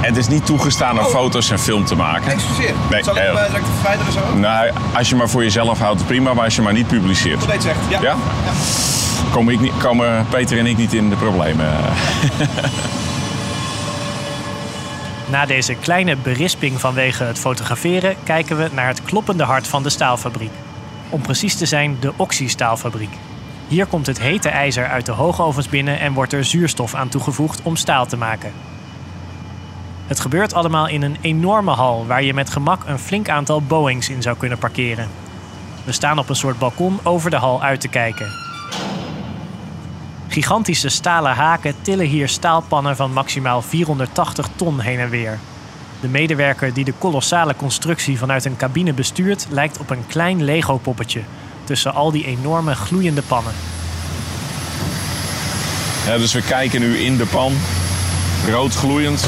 Het 0.00 0.16
is 0.16 0.28
niet 0.28 0.46
toegestaan 0.46 0.98
om 0.98 1.04
foto's 1.04 1.50
en 1.50 1.58
film 1.58 1.84
te 1.84 1.94
maken. 1.94 2.32
Excuseer. 2.32 2.74
Nee, 2.90 3.02
Zal 3.02 3.16
ik 3.16 3.22
hem 3.22 3.36
eh, 3.36 3.42
eh, 3.42 3.46
direct 3.46 3.66
verwijderen 3.74 4.12
zo? 4.12 4.36
Nou, 4.36 4.70
als 4.94 5.08
je 5.08 5.16
maar 5.16 5.28
voor 5.28 5.42
jezelf 5.42 5.78
houdt, 5.78 6.06
prima, 6.06 6.34
maar 6.34 6.44
als 6.44 6.56
je 6.56 6.62
maar 6.62 6.72
niet 6.72 6.86
publiceert. 6.86 7.42
Steeds 7.42 7.64
zegt. 7.64 7.78
Ja. 7.88 8.00
Ja? 8.00 8.16
Komen, 9.32 9.54
ik 9.54 9.60
niet, 9.60 9.76
komen 9.76 10.26
Peter 10.30 10.58
en 10.58 10.66
ik 10.66 10.76
niet 10.76 10.92
in 10.92 11.08
de 11.08 11.16
problemen. 11.16 11.72
Na 15.30 15.46
deze 15.46 15.74
kleine 15.74 16.16
berisping 16.16 16.80
vanwege 16.80 17.24
het 17.24 17.38
fotograferen 17.38 18.16
kijken 18.24 18.56
we 18.56 18.68
naar 18.72 18.86
het 18.86 19.02
kloppende 19.02 19.44
hart 19.44 19.66
van 19.66 19.82
de 19.82 19.90
staalfabriek. 19.90 20.50
Om 21.08 21.22
precies 21.22 21.56
te 21.56 21.66
zijn 21.66 21.96
de 22.00 22.12
oxystaalfabriek. 22.16 23.12
Hier 23.68 23.86
komt 23.86 24.06
het 24.06 24.20
hete 24.20 24.48
ijzer 24.48 24.86
uit 24.86 25.06
de 25.06 25.12
hoogovens 25.12 25.68
binnen 25.68 26.00
en 26.00 26.12
wordt 26.12 26.32
er 26.32 26.44
zuurstof 26.44 26.94
aan 26.94 27.08
toegevoegd 27.08 27.62
om 27.62 27.76
staal 27.76 28.06
te 28.06 28.16
maken. 28.16 28.52
Het 30.06 30.20
gebeurt 30.20 30.54
allemaal 30.54 30.88
in 30.88 31.02
een 31.02 31.16
enorme 31.20 31.70
hal 31.70 32.06
waar 32.06 32.22
je 32.22 32.34
met 32.34 32.50
gemak 32.50 32.82
een 32.86 32.98
flink 32.98 33.28
aantal 33.28 33.62
Boeings 33.62 34.08
in 34.08 34.22
zou 34.22 34.36
kunnen 34.36 34.58
parkeren. 34.58 35.08
We 35.84 35.92
staan 35.92 36.18
op 36.18 36.28
een 36.28 36.36
soort 36.36 36.58
balkon 36.58 36.98
over 37.02 37.30
de 37.30 37.36
hal 37.36 37.62
uit 37.62 37.80
te 37.80 37.88
kijken. 37.88 38.49
Gigantische 40.30 40.88
stalen 40.88 41.34
haken 41.34 41.74
tillen 41.82 42.06
hier 42.06 42.28
staalpannen 42.28 42.96
van 42.96 43.12
maximaal 43.12 43.62
480 43.62 44.48
ton 44.56 44.80
heen 44.80 44.98
en 44.98 45.10
weer. 45.10 45.38
De 46.00 46.08
medewerker 46.08 46.74
die 46.74 46.84
de 46.84 46.92
kolossale 46.98 47.56
constructie 47.56 48.18
vanuit 48.18 48.44
een 48.44 48.56
cabine 48.56 48.92
bestuurt, 48.92 49.46
lijkt 49.48 49.78
op 49.78 49.90
een 49.90 50.06
klein 50.06 50.44
Lego-poppetje 50.44 51.20
tussen 51.64 51.94
al 51.94 52.10
die 52.10 52.26
enorme 52.26 52.74
gloeiende 52.74 53.22
pannen. 53.22 53.52
Ja, 56.06 56.18
dus 56.18 56.32
we 56.32 56.42
kijken 56.42 56.80
nu 56.80 56.98
in 56.98 57.16
de 57.16 57.26
pan. 57.26 57.52
Rood 58.50 58.74
gloeiend. 58.74 59.26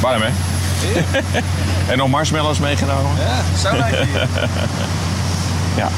Warm, 0.00 0.22
hè? 0.22 0.30
en 1.92 1.98
nog 1.98 2.08
marshmallows 2.08 2.58
meegenomen? 2.58 3.10
Ja, 3.18 3.58
zo 3.58 3.76
lijkt 3.76 3.96
hij. 3.98 4.08
Ja. 5.76 5.88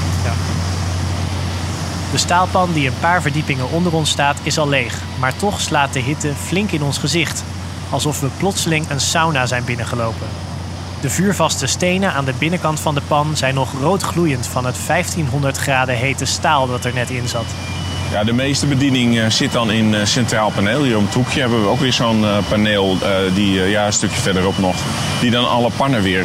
De 2.12 2.18
staalpan 2.18 2.72
die 2.72 2.88
een 2.88 2.98
paar 3.01 3.22
verdiepingen 3.22 3.70
onder 3.70 3.92
ons 3.92 4.11
staat 4.11 4.38
is 4.42 4.59
al 4.59 4.68
leeg, 4.68 5.03
maar 5.18 5.37
toch 5.37 5.61
slaat 5.61 5.92
de 5.92 6.01
hitte 6.01 6.33
flink 6.35 6.70
in 6.70 6.83
ons 6.83 6.98
gezicht, 6.98 7.44
alsof 7.90 8.20
we 8.20 8.29
plotseling 8.38 8.90
een 8.90 9.01
sauna 9.01 9.46
zijn 9.46 9.64
binnengelopen. 9.64 10.27
De 11.01 11.11
vuurvaste 11.11 11.66
stenen 11.66 12.12
aan 12.12 12.25
de 12.25 12.35
binnenkant 12.38 12.81
van 12.81 12.94
de 12.94 13.01
pan 13.09 13.37
zijn 13.37 13.55
nog 13.55 13.72
rood 13.81 14.03
gloeiend 14.03 14.46
van 14.46 14.64
het 14.64 14.77
1500 14.87 15.57
graden 15.57 15.96
hete 15.96 16.25
staal 16.25 16.66
dat 16.66 16.85
er 16.85 16.94
net 16.94 17.11
in 17.11 17.29
zat. 17.29 17.46
Ja, 18.12 18.25
de 18.25 18.33
meeste 18.33 18.66
bediening 18.66 19.18
eh, 19.18 19.31
zit 19.31 19.53
dan 19.53 19.70
in 19.70 19.94
eh, 19.94 20.05
centraal 20.05 20.51
paneel. 20.51 20.83
Hier 20.83 20.96
om 20.96 21.05
het 21.05 21.14
hoekje 21.14 21.40
hebben 21.40 21.62
we 21.62 21.68
ook 21.68 21.81
weer 21.81 21.92
zo'n 21.92 22.25
eh, 22.25 22.38
paneel, 22.48 22.98
die 23.35 23.61
ja, 23.61 23.87
een 23.87 23.92
stukje 23.92 24.20
verderop 24.20 24.59
nog, 24.59 24.77
die 25.20 25.31
dan 25.31 25.48
alle 25.48 25.70
pannen 25.77 26.03
weer 26.03 26.25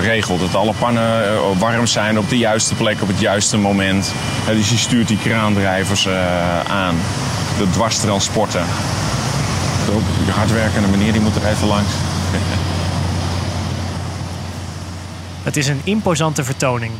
regelt. 0.00 0.40
Dat 0.40 0.54
alle 0.54 0.72
pannen 0.78 1.58
warm 1.58 1.86
zijn 1.86 2.18
op 2.18 2.28
de 2.28 2.38
juiste 2.38 2.74
plek, 2.74 3.02
op 3.02 3.08
het 3.08 3.20
juiste 3.20 3.56
moment. 3.56 4.12
Dus 4.46 4.70
je 4.70 4.76
stuurt 4.76 5.08
die 5.08 5.18
kraandrijvers 5.18 6.08
aan. 6.68 6.94
De 7.58 7.70
dwarstransporten. 7.70 8.64
Die 10.24 10.32
hardwerkende 10.32 10.88
meneer 10.88 11.12
die 11.12 11.20
moet 11.20 11.36
er 11.36 11.46
even 11.46 11.66
langs. 11.66 11.90
Het 15.42 15.56
is 15.56 15.68
een 15.68 15.80
imposante 15.84 16.44
vertoning. 16.44 16.92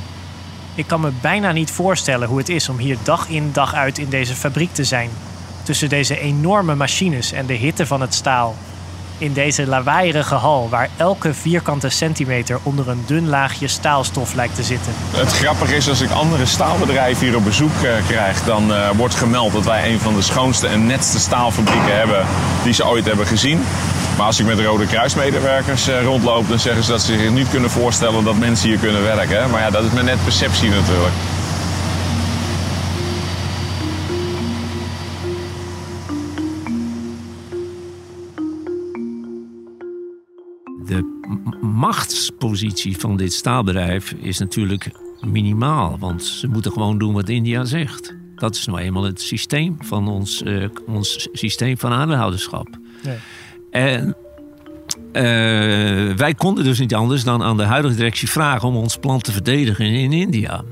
Ik 0.75 0.87
kan 0.87 1.01
me 1.01 1.11
bijna 1.21 1.53
niet 1.53 1.71
voorstellen 1.71 2.29
hoe 2.29 2.39
het 2.39 2.49
is 2.49 2.69
om 2.69 2.79
hier 2.79 2.97
dag 3.03 3.29
in 3.29 3.51
dag 3.53 3.75
uit 3.75 3.99
in 3.99 4.09
deze 4.09 4.35
fabriek 4.35 4.75
te 4.75 4.85
zijn. 4.85 5.11
Tussen 5.63 5.89
deze 5.89 6.19
enorme 6.21 6.75
machines 6.75 7.33
en 7.33 7.47
de 7.47 7.55
hitte 7.55 7.87
van 7.87 8.01
het 8.01 8.15
staal. 8.15 8.55
In 9.19 9.33
deze 9.33 9.67
lawaaierige 9.67 10.35
hal 10.35 10.69
waar 10.69 10.89
elke 10.97 11.35
vierkante 11.35 11.89
centimeter 11.89 12.59
onder 12.63 12.89
een 12.89 13.03
dun 13.07 13.29
laagje 13.29 13.69
staalstof 13.69 14.35
lijkt 14.35 14.55
te 14.55 14.63
zitten. 14.63 14.93
Het 15.11 15.33
grappige 15.33 15.77
is, 15.77 15.89
als 15.89 16.01
ik 16.01 16.11
andere 16.11 16.47
staalbedrijven 16.47 17.27
hier 17.27 17.37
op 17.37 17.45
bezoek 17.45 17.83
eh, 17.83 18.07
krijg, 18.07 18.45
dan 18.45 18.75
eh, 18.75 18.91
wordt 18.91 19.15
gemeld 19.15 19.53
dat 19.53 19.65
wij 19.65 19.93
een 19.93 19.99
van 20.01 20.15
de 20.15 20.23
schoonste 20.23 20.67
en 20.67 20.87
netste 20.87 21.19
staalfabrieken 21.19 21.97
hebben 21.97 22.27
die 22.63 22.73
ze 22.73 22.87
ooit 22.87 23.05
hebben 23.05 23.27
gezien. 23.27 23.61
Maar 24.17 24.27
als 24.27 24.41
ik 24.41 24.47
met 24.47 24.61
Rode 24.61 24.87
Kruismedewerkers 24.87 25.89
eh, 25.89 26.03
rondloop, 26.03 26.49
dan 26.49 26.59
zeggen 26.59 26.85
ze 26.85 26.91
dat 26.91 27.03
ze 27.03 27.19
zich 27.19 27.31
niet 27.31 27.51
kunnen 27.51 27.71
voorstellen 27.71 28.25
dat 28.25 28.39
mensen 28.39 28.69
hier 28.69 28.79
kunnen 28.79 29.03
werken. 29.03 29.51
Maar 29.51 29.61
ja, 29.61 29.71
dat 29.71 29.85
is 29.85 29.91
maar 29.91 30.05
net 30.05 30.25
perceptie 30.25 30.71
natuurlijk. 30.71 31.15
Machtspositie 41.87 42.99
van 42.99 43.17
dit 43.17 43.33
staalbedrijf 43.33 44.13
is 44.13 44.39
natuurlijk 44.39 44.91
minimaal. 45.21 45.97
Want 45.99 46.25
ze 46.25 46.49
moeten 46.49 46.73
gewoon 46.73 46.99
doen 46.99 47.15
wat 47.15 47.29
India 47.29 47.65
zegt. 47.65 48.15
Dat 48.35 48.55
is 48.55 48.67
nou 48.67 48.79
eenmaal 48.79 49.03
het 49.03 49.21
systeem 49.21 49.77
van 49.81 50.09
ons, 50.09 50.43
eh, 50.43 50.69
ons 50.87 51.29
systeem 51.33 51.79
van 51.79 51.93
aandeelhouderschap. 51.93 52.69
Nee. 53.03 53.17
En 53.71 54.17
eh, 55.13 55.23
wij 56.17 56.35
konden 56.37 56.65
dus 56.65 56.79
niet 56.79 56.95
anders 56.95 57.25
dan 57.25 57.43
aan 57.43 57.57
de 57.57 57.63
huidige 57.63 57.95
directie 57.95 58.31
vragen 58.31 58.69
om 58.69 58.77
ons 58.77 58.97
plan 58.97 59.21
te 59.21 59.33
verdedigen 59.33 59.87
in 59.87 60.13
India. 60.13 60.65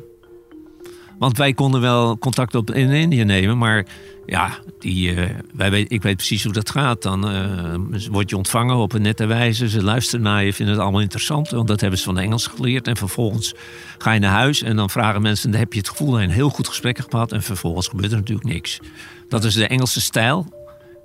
Want 1.22 1.36
wij 1.36 1.52
konden 1.52 1.80
wel 1.80 2.18
contact 2.18 2.54
op 2.54 2.70
in 2.70 2.90
India 2.90 3.24
nemen, 3.24 3.58
maar 3.58 3.86
ja, 4.26 4.58
die, 4.78 5.14
eh, 5.14 5.30
wij 5.54 5.70
weet, 5.70 5.92
ik 5.92 6.02
weet 6.02 6.16
precies 6.16 6.44
hoe 6.44 6.52
dat 6.52 6.70
gaat. 6.70 7.02
Dan 7.02 7.28
eh, 7.28 8.04
word 8.10 8.30
je 8.30 8.36
ontvangen 8.36 8.76
op 8.76 8.92
een 8.92 9.02
nette 9.02 9.26
wijze. 9.26 9.68
Ze 9.68 9.82
luisteren 9.82 10.24
naar 10.24 10.44
je, 10.44 10.52
vinden 10.52 10.74
het 10.74 10.82
allemaal 10.82 11.00
interessant. 11.00 11.50
Want 11.50 11.68
dat 11.68 11.80
hebben 11.80 11.98
ze 11.98 12.04
van 12.04 12.18
Engels 12.18 12.46
geleerd. 12.46 12.86
En 12.86 12.96
vervolgens 12.96 13.54
ga 13.98 14.12
je 14.12 14.20
naar 14.20 14.32
huis 14.32 14.62
en 14.62 14.76
dan 14.76 14.90
vragen 14.90 15.22
mensen... 15.22 15.54
heb 15.54 15.72
je 15.72 15.78
het 15.78 15.88
gevoel 15.88 16.10
dat 16.10 16.20
je 16.20 16.26
een 16.26 16.32
heel 16.32 16.48
goed 16.48 16.68
gesprek 16.68 16.96
hebt 16.96 17.10
gehad... 17.10 17.32
en 17.32 17.42
vervolgens 17.42 17.88
gebeurt 17.88 18.12
er 18.12 18.18
natuurlijk 18.18 18.48
niks. 18.48 18.80
Dat 19.28 19.44
is 19.44 19.54
de 19.54 19.66
Engelse 19.66 20.00
stijl 20.00 20.46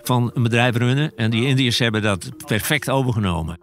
van 0.01 0.31
een 0.33 0.43
bedrijf 0.43 0.75
runnen. 0.75 1.11
En 1.15 1.29
die 1.29 1.47
Indiërs 1.47 1.79
hebben 1.79 2.01
dat 2.01 2.29
perfect 2.45 2.89
overgenomen. 2.89 3.57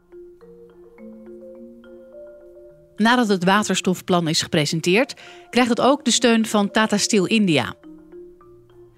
Nadat 2.96 3.28
het 3.28 3.44
waterstofplan 3.44 4.28
is 4.28 4.42
gepresenteerd, 4.42 5.14
krijgt 5.50 5.70
het 5.70 5.80
ook 5.80 6.04
de 6.04 6.10
steun 6.10 6.46
van 6.46 6.70
Tata 6.70 6.96
Steel 6.96 7.26
India. 7.26 7.74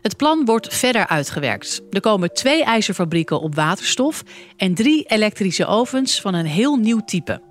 Het 0.03 0.17
plan 0.17 0.45
wordt 0.45 0.75
verder 0.75 1.07
uitgewerkt. 1.07 1.83
Er 1.91 2.01
komen 2.01 2.33
twee 2.33 2.65
ijzerfabrieken 2.65 3.41
op 3.41 3.55
waterstof 3.55 4.23
en 4.57 4.75
drie 4.75 5.05
elektrische 5.05 5.67
ovens 5.67 6.21
van 6.21 6.35
een 6.35 6.47
heel 6.47 6.77
nieuw 6.77 7.01
type. 7.05 7.43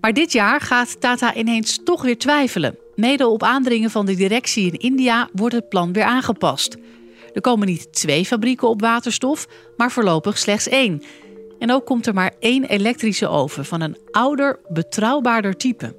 Maar 0.00 0.12
dit 0.12 0.32
jaar 0.32 0.60
gaat 0.60 1.00
Tata 1.00 1.34
ineens 1.34 1.80
toch 1.84 2.02
weer 2.02 2.18
twijfelen. 2.18 2.78
Mede 2.94 3.26
op 3.26 3.42
aandringen 3.42 3.90
van 3.90 4.06
de 4.06 4.14
directie 4.14 4.72
in 4.72 4.78
India 4.78 5.28
wordt 5.32 5.54
het 5.54 5.68
plan 5.68 5.92
weer 5.92 6.04
aangepast. 6.04 6.76
Er 7.34 7.40
komen 7.40 7.66
niet 7.66 7.92
twee 7.92 8.24
fabrieken 8.24 8.68
op 8.68 8.80
waterstof, 8.80 9.46
maar 9.76 9.92
voorlopig 9.92 10.38
slechts 10.38 10.68
één. 10.68 11.02
En 11.58 11.72
ook 11.72 11.86
komt 11.86 12.06
er 12.06 12.14
maar 12.14 12.34
één 12.38 12.64
elektrische 12.64 13.28
oven 13.28 13.64
van 13.64 13.80
een 13.80 13.96
ouder, 14.10 14.60
betrouwbaarder 14.68 15.56
type. 15.56 15.96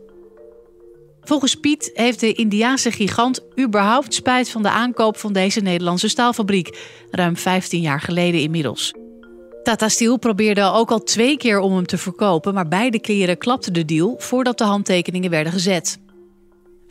Volgens 1.21 1.55
Piet 1.55 1.91
heeft 1.93 2.19
de 2.19 2.33
Indiaanse 2.33 2.91
gigant 2.91 3.45
überhaupt 3.59 4.13
spijt 4.13 4.49
van 4.49 4.61
de 4.61 4.69
aankoop 4.69 5.17
van 5.17 5.33
deze 5.33 5.59
Nederlandse 5.59 6.07
staalfabriek, 6.07 6.77
ruim 7.11 7.37
15 7.37 7.81
jaar 7.81 8.01
geleden 8.01 8.41
inmiddels. 8.41 8.93
Tata 9.63 9.89
Steel 9.89 10.17
probeerde 10.17 10.63
ook 10.63 10.91
al 10.91 11.03
twee 11.03 11.37
keer 11.37 11.59
om 11.59 11.75
hem 11.75 11.85
te 11.85 11.97
verkopen, 11.97 12.53
maar 12.53 12.67
beide 12.67 12.99
keren 12.99 13.37
klapte 13.37 13.71
de 13.71 13.85
deal 13.85 14.15
voordat 14.17 14.57
de 14.57 14.63
handtekeningen 14.63 15.29
werden 15.29 15.53
gezet. 15.53 15.99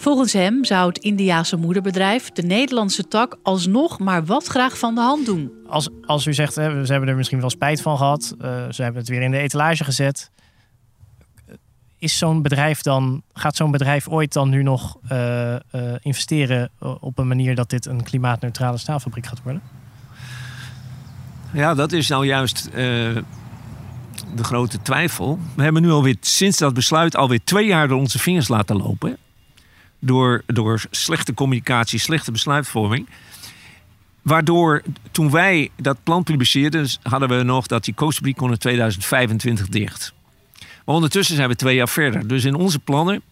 Volgens 0.00 0.32
hem 0.32 0.64
zou 0.64 0.88
het 0.88 0.98
Indiaanse 0.98 1.56
moederbedrijf 1.56 2.30
de 2.30 2.42
Nederlandse 2.42 3.08
tak 3.08 3.38
alsnog 3.42 3.98
maar 3.98 4.24
wat 4.24 4.46
graag 4.46 4.78
van 4.78 4.94
de 4.94 5.00
hand 5.00 5.26
doen. 5.26 5.52
Als, 5.66 5.88
als 6.06 6.26
u 6.26 6.34
zegt, 6.34 6.54
hè, 6.54 6.84
ze 6.86 6.92
hebben 6.92 7.10
er 7.10 7.16
misschien 7.16 7.40
wel 7.40 7.50
spijt 7.50 7.82
van 7.82 7.96
gehad, 7.96 8.34
uh, 8.40 8.46
ze 8.70 8.82
hebben 8.82 9.00
het 9.00 9.10
weer 9.10 9.22
in 9.22 9.30
de 9.30 9.38
etalage 9.38 9.84
gezet. 9.84 10.30
Is 11.98 12.18
zo'n 12.18 12.42
bedrijf 12.42 12.82
dan, 12.82 13.22
gaat 13.32 13.56
zo'n 13.56 13.70
bedrijf 13.70 14.08
ooit 14.08 14.32
dan 14.32 14.48
nu 14.48 14.62
nog 14.62 14.96
uh, 15.12 15.52
uh, 15.52 15.58
investeren 16.00 16.70
op 17.00 17.18
een 17.18 17.28
manier 17.28 17.54
dat 17.54 17.70
dit 17.70 17.86
een 17.86 18.02
klimaatneutrale 18.02 18.78
staalfabriek 18.78 19.26
gaat 19.26 19.42
worden? 19.42 19.62
Ja, 21.52 21.74
dat 21.74 21.92
is 21.92 22.08
nou 22.08 22.26
juist 22.26 22.70
de 22.72 23.24
grote 24.36 24.82
twijfel. 24.82 25.38
We 25.56 25.62
hebben 25.62 25.82
nu 25.82 25.90
alweer 25.90 26.16
sinds 26.20 26.58
dat 26.58 26.74
besluit 26.74 27.16
alweer 27.16 27.44
twee 27.44 27.66
jaar 27.66 27.88
door 27.88 27.98
onze 27.98 28.18
vingers 28.18 28.48
laten 28.48 28.76
lopen 28.76 29.16
door, 29.98 30.42
door 30.46 30.82
slechte 30.90 31.34
communicatie, 31.34 31.98
slechte 31.98 32.32
besluitvorming. 32.32 33.08
Waardoor 34.22 34.82
toen 35.10 35.30
wij 35.30 35.70
dat 35.76 36.02
plan 36.02 36.22
publiceerden, 36.22 36.88
hadden 37.02 37.28
we 37.28 37.42
nog 37.42 37.66
dat 37.66 37.84
die 37.84 37.94
koosfabriek 37.94 38.36
kon 38.36 38.50
in 38.50 38.58
2025 38.58 39.68
dicht. 39.68 40.12
Maar 40.84 40.94
ondertussen 40.94 41.36
zijn 41.36 41.48
we 41.48 41.56
twee 41.56 41.74
jaar 41.74 41.88
verder. 41.88 42.28
Dus 42.28 42.44
in 42.44 42.54
onze 42.54 42.78
plannen 42.78 43.22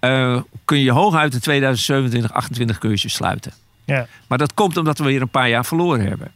uh, 0.00 0.40
kun 0.64 0.78
je 0.78 0.90
hooguit 0.90 1.34
in 1.34 1.40
2027, 1.40 2.32
28 2.32 2.78
kun 2.78 2.90
je 2.90 3.08
sluiten. 3.08 3.52
Ja. 3.84 4.06
Maar 4.26 4.38
dat 4.38 4.54
komt 4.54 4.76
omdat 4.76 4.98
we 4.98 5.04
weer 5.04 5.20
een 5.20 5.28
paar 5.28 5.48
jaar 5.48 5.64
verloren 5.64 6.06
hebben. 6.06 6.32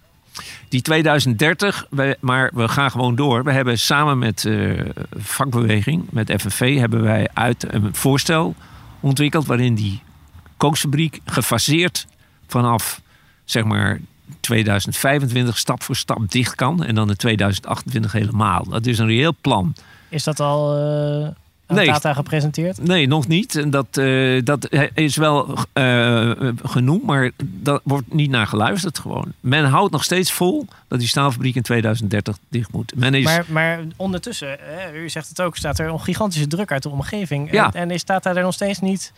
Die 0.68 0.82
2030, 0.82 1.86
we, 1.90 2.16
maar 2.20 2.50
we 2.54 2.68
gaan 2.68 2.90
gewoon 2.90 3.14
door. 3.14 3.44
We 3.44 3.52
hebben 3.52 3.78
samen 3.78 4.18
met 4.18 4.44
uh, 4.44 4.80
vakbeweging, 5.16 6.04
met 6.10 6.34
FNV, 6.40 6.78
hebben 6.78 7.02
wij 7.02 7.28
uit 7.32 7.72
een 7.72 7.94
voorstel 7.94 8.54
ontwikkeld 9.02 9.46
waarin 9.46 9.74
die 9.74 10.02
kookfabriek 10.56 11.20
gefaseerd 11.24 12.06
vanaf 12.46 13.00
zeg 13.44 13.64
maar 13.64 14.00
2025 14.40 15.58
stap 15.58 15.82
voor 15.82 15.96
stap 15.96 16.30
dicht 16.30 16.54
kan 16.54 16.84
en 16.84 16.94
dan 16.94 17.08
in 17.08 17.16
2028 17.16 18.12
helemaal. 18.12 18.64
Dat 18.68 18.86
is 18.86 18.98
een 18.98 19.06
reëel 19.06 19.34
plan. 19.40 19.74
Is 20.08 20.24
dat 20.24 20.40
al 20.40 20.76
aan 20.76 21.34
nee, 21.66 21.94
gepresenteerd? 22.00 22.82
Nee, 22.82 23.06
nog 23.06 23.28
niet. 23.28 23.56
En 23.56 23.70
dat, 23.70 23.86
uh, 23.98 24.40
dat 24.44 24.68
is 24.94 25.16
wel 25.16 25.58
uh, 25.74 26.30
genoemd, 26.62 27.02
maar 27.02 27.30
dat 27.44 27.80
wordt 27.84 28.14
niet 28.14 28.30
naar 28.30 28.46
geluisterd 28.46 28.98
gewoon. 28.98 29.32
Men 29.40 29.64
houdt 29.64 29.92
nog 29.92 30.04
steeds 30.04 30.32
vol 30.32 30.66
dat 30.88 30.98
die 30.98 31.08
staalfabriek 31.08 31.54
in 31.54 31.62
2030 31.62 32.38
dicht 32.48 32.72
moet. 32.72 32.92
Men 32.96 33.14
is... 33.14 33.24
maar, 33.24 33.44
maar 33.48 33.80
ondertussen, 33.96 34.56
hè, 34.60 34.92
u 34.92 35.08
zegt 35.08 35.28
het 35.28 35.40
ook, 35.40 35.56
staat 35.56 35.78
er 35.78 35.88
een 35.88 36.00
gigantische 36.00 36.46
druk 36.46 36.72
uit 36.72 36.82
de 36.82 36.88
omgeving. 36.88 37.52
Ja. 37.52 37.66
En, 37.66 37.80
en 37.80 37.90
is 37.90 38.02
Tata 38.02 38.34
er 38.34 38.42
nog 38.42 38.54
steeds 38.54 38.80
niet 38.80 39.12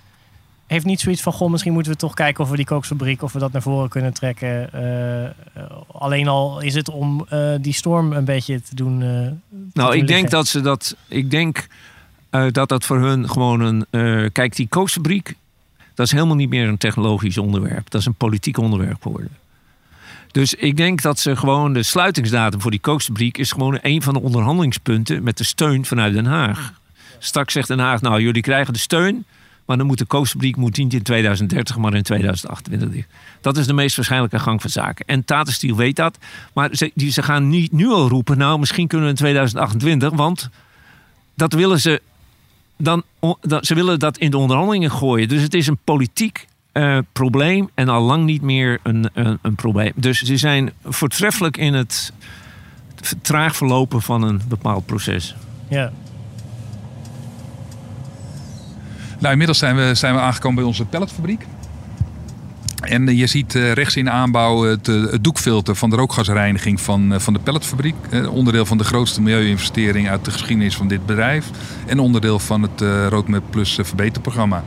heeft 0.66 0.85
niet 0.85 1.00
zoiets 1.00 1.22
van: 1.22 1.33
goh, 1.33 1.50
misschien 1.50 1.72
moeten 1.72 1.92
we 1.92 1.98
toch 1.98 2.14
kijken 2.14 2.44
of 2.44 2.50
we 2.50 2.57
die 2.57 2.64
kookfabriek 2.64 3.22
of 3.22 3.33
we 3.33 3.38
dat 3.38 3.52
naar 3.52 3.62
voren 3.62 3.88
kunnen 3.88 4.12
trekken. 4.12 4.70
Uh, 4.74 5.64
alleen 5.92 6.28
al 6.28 6.61
is 6.61 6.74
het 6.74 6.88
om 6.88 7.26
uh, 7.33 7.54
die 7.61 7.72
storm 7.72 8.12
een 8.12 8.24
beetje 8.24 8.62
te 8.62 8.74
doen. 8.74 9.00
Uh, 9.00 9.28
nou, 9.72 9.96
ik 9.96 10.07
denk 10.07 10.30
dat 10.30 10.46
ze 10.46 10.61
dat. 10.61 10.96
Ik 11.09 11.30
denk 11.30 11.66
dat 12.52 12.68
dat 12.68 12.84
voor 12.84 12.98
hun 12.98 13.28
gewoon 13.28 13.60
een. 13.60 13.86
kijk, 14.32 14.56
die 14.56 14.68
kookfabriek, 14.68 15.34
dat 15.94 16.06
is 16.06 16.12
helemaal 16.12 16.36
niet 16.36 16.48
meer 16.48 16.68
een 16.68 16.78
technologisch 16.78 17.38
onderwerp. 17.38 17.90
Dat 17.90 18.00
is 18.00 18.06
een 18.06 18.14
politiek 18.14 18.58
onderwerp 18.58 19.02
geworden. 19.02 19.30
Dus 20.30 20.54
ik 20.54 20.76
denk 20.76 21.02
dat 21.02 21.18
ze 21.18 21.36
gewoon 21.36 21.72
de 21.72 21.82
sluitingsdatum 21.82 22.60
voor 22.60 22.70
die 22.70 22.80
kookfabriek 22.80 23.38
is 23.38 23.52
gewoon 23.52 23.78
een 23.82 24.02
van 24.02 24.14
de 24.14 24.20
onderhandelingspunten 24.20 25.22
met 25.22 25.38
de 25.38 25.44
steun 25.44 25.84
vanuit 25.84 26.14
Den 26.14 26.26
Haag. 26.26 26.72
Straks 27.18 27.52
zegt 27.52 27.68
Den 27.68 27.78
Haag, 27.78 28.00
nou, 28.00 28.20
jullie 28.20 28.42
krijgen 28.42 28.72
de 28.72 28.78
steun. 28.78 29.24
Maar 29.64 29.76
dan 29.76 29.86
moet 29.86 29.98
de 29.98 30.04
koosfabriek 30.04 30.56
moet 30.56 30.76
niet 30.76 30.94
in 30.94 31.02
2030, 31.02 31.76
maar 31.76 31.94
in 31.94 32.02
2028. 32.02 33.04
Dat 33.40 33.56
is 33.56 33.66
de 33.66 33.72
meest 33.72 33.96
waarschijnlijke 33.96 34.38
gang 34.38 34.60
van 34.60 34.70
zaken. 34.70 35.06
En 35.06 35.24
Tata 35.24 35.50
Steel 35.50 35.76
weet 35.76 35.96
dat. 35.96 36.18
Maar 36.52 36.68
ze, 36.72 36.90
die, 36.94 37.12
ze 37.12 37.22
gaan 37.22 37.48
niet 37.48 37.72
nu 37.72 37.88
al 37.88 38.08
roepen, 38.08 38.38
nou 38.38 38.58
misschien 38.58 38.86
kunnen 38.86 39.06
we 39.06 39.12
in 39.12 39.18
2028. 39.18 40.10
Want 40.10 40.50
dat 41.34 41.52
willen 41.52 41.80
ze 41.80 42.02
dan, 42.76 43.02
dat, 43.40 43.66
ze 43.66 43.74
willen 43.74 43.98
dat 43.98 44.18
in 44.18 44.30
de 44.30 44.38
onderhandelingen 44.38 44.90
gooien. 44.90 45.28
Dus 45.28 45.42
het 45.42 45.54
is 45.54 45.66
een 45.66 45.78
politiek 45.84 46.46
uh, 46.72 46.98
probleem 47.12 47.70
en 47.74 47.88
al 47.88 48.02
lang 48.02 48.24
niet 48.24 48.42
meer 48.42 48.80
een, 48.82 49.10
een, 49.14 49.38
een, 49.42 49.54
probleem. 49.54 49.92
Dus 49.94 50.22
ze 50.22 50.37
zijn 50.37 50.72
voortreffelijk 50.84 51.56
in 51.56 51.74
het 51.74 52.12
traag 53.22 53.56
verlopen 53.56 54.02
van 54.02 54.22
een 54.22 54.40
bepaald 54.48 54.87
proces. 54.87 55.34
Ja, 55.68 55.92
Nou, 59.24 59.37
inmiddels 59.37 59.58
zijn 59.58 59.76
we, 59.76 59.94
zijn 59.94 60.14
we 60.14 60.20
aangekomen 60.20 60.56
bij 60.56 60.64
onze 60.64 60.84
pelletfabriek. 60.84 61.46
En 62.84 63.08
eh, 63.08 63.18
je 63.18 63.26
ziet 63.26 63.54
uh, 63.54 63.72
rechts 63.72 63.96
in 63.96 64.10
aanbouw 64.10 64.62
het, 64.62 64.88
uh, 64.88 65.10
het, 65.10 65.24
doekfilter 65.24 65.76
van 65.76 65.90
de 65.90 65.96
rookgasreiniging 65.96 66.80
van, 66.80 67.20
van 67.20 67.32
de 67.32 67.38
pelletfabriek. 67.38 67.94
onderdeel 68.30 68.66
van 68.66 68.78
de 68.78 68.84
grootste 68.84 69.22
milieuinvestering 69.22 70.08
uit 70.08 70.24
de 70.24 70.30
geschiedenis 70.30 70.76
van 70.76 70.88
dit 70.88 71.06
bedrijf. 71.06 71.50
En 71.86 71.98
onderdeel 71.98 72.38
van 72.38 72.62
het 72.62 72.80
Roadmap 73.08 73.42
Plus 73.50 73.78
verbeterprogramma. 73.82 74.64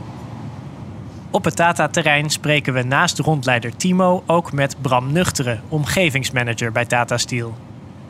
Op 1.31 1.43
het 1.43 1.55
Tata-terrein 1.55 2.29
spreken 2.29 2.73
we 2.73 2.83
naast 2.83 3.19
rondleider 3.19 3.75
Timo 3.75 4.23
ook 4.25 4.51
met 4.51 4.75
Bram 4.81 5.11
Nuchteren, 5.11 5.61
omgevingsmanager 5.67 6.71
bij 6.71 6.85
Tata 6.85 7.17
Steel. 7.17 7.57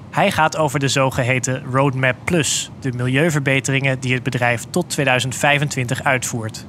Hij 0.09 0.31
gaat 0.31 0.57
over 0.57 0.79
de 0.79 0.87
zogeheten 0.87 1.63
Roadmap 1.71 2.15
Plus, 2.23 2.71
de 2.79 2.91
milieuverbeteringen 2.91 3.99
die 3.99 4.13
het 4.13 4.23
bedrijf 4.23 4.65
tot 4.69 4.89
2025 4.89 6.03
uitvoert. 6.03 6.65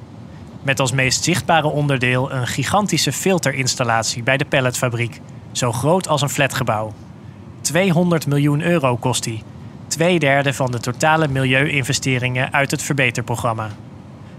Met 0.61 0.79
als 0.79 0.91
meest 0.91 1.23
zichtbare 1.23 1.67
onderdeel 1.67 2.31
een 2.31 2.47
gigantische 2.47 3.11
filterinstallatie 3.11 4.23
bij 4.23 4.37
de 4.37 4.45
pelletfabriek, 4.45 5.21
zo 5.51 5.71
groot 5.71 6.07
als 6.07 6.21
een 6.21 6.29
flatgebouw. 6.29 6.93
200 7.61 8.27
miljoen 8.27 8.61
euro 8.61 8.97
kost 8.97 9.23
die, 9.23 9.43
twee 9.87 10.19
derde 10.19 10.53
van 10.53 10.71
de 10.71 10.79
totale 10.79 11.27
milieuinvesteringen 11.27 12.53
uit 12.53 12.71
het 12.71 12.81
verbeterprogramma. 12.81 13.69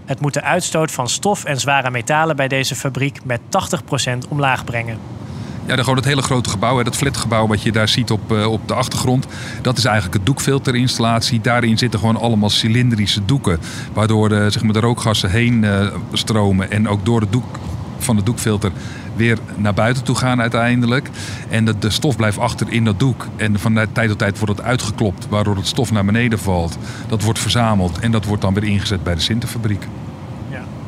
Het 0.05 0.19
moet 0.19 0.33
de 0.33 0.41
uitstoot 0.41 0.91
van 0.91 1.09
stof 1.09 1.43
en 1.43 1.59
zware 1.59 1.91
metalen 1.91 2.35
bij 2.35 2.47
deze 2.47 2.75
fabriek 2.75 3.25
met 3.25 3.39
80% 4.25 4.29
omlaag 4.29 4.63
brengen. 4.63 4.99
Ja, 5.71 5.77
dan 5.77 5.85
gewoon 5.85 5.99
het 5.99 6.09
hele 6.09 6.21
grote 6.21 6.49
gebouw, 6.49 6.83
dat 6.83 6.95
flatgebouw 6.95 7.47
wat 7.47 7.61
je 7.61 7.71
daar 7.71 7.87
ziet 7.87 8.11
op, 8.11 8.31
uh, 8.31 8.51
op 8.51 8.67
de 8.67 8.73
achtergrond. 8.73 9.27
Dat 9.61 9.77
is 9.77 9.85
eigenlijk 9.85 10.15
het 10.15 10.25
doekfilterinstallatie. 10.25 11.41
Daarin 11.41 11.77
zitten 11.77 11.99
gewoon 11.99 12.17
allemaal 12.17 12.49
cilindrische 12.49 13.25
doeken. 13.25 13.59
Waardoor 13.93 14.29
de, 14.29 14.49
zeg 14.49 14.63
maar, 14.63 14.73
de 14.73 14.79
rookgassen 14.79 15.29
heen 15.29 15.63
uh, 15.63 15.87
stromen. 16.13 16.71
En 16.71 16.87
ook 16.87 17.05
door 17.05 17.21
het 17.21 17.31
doek 17.31 17.59
van 17.97 18.15
de 18.15 18.23
doekfilter 18.23 18.71
weer 19.15 19.37
naar 19.55 19.73
buiten 19.73 20.03
toe 20.03 20.15
gaan 20.15 20.41
uiteindelijk. 20.41 21.09
En 21.49 21.65
de, 21.65 21.77
de 21.79 21.89
stof 21.89 22.15
blijft 22.15 22.37
achter 22.37 22.67
in 22.69 22.85
dat 22.85 22.99
doek. 22.99 23.27
En 23.35 23.59
van 23.59 23.73
tijd 23.93 24.09
tot 24.09 24.17
tijd 24.17 24.39
wordt 24.39 24.57
het 24.57 24.67
uitgeklopt, 24.67 25.27
waardoor 25.29 25.55
het 25.55 25.67
stof 25.67 25.91
naar 25.91 26.05
beneden 26.05 26.39
valt. 26.39 26.77
Dat 27.07 27.23
wordt 27.23 27.39
verzameld 27.39 27.99
en 27.99 28.11
dat 28.11 28.25
wordt 28.25 28.41
dan 28.41 28.53
weer 28.53 28.63
ingezet 28.63 29.03
bij 29.03 29.15
de 29.15 29.21
Sinterfabriek. 29.21 29.87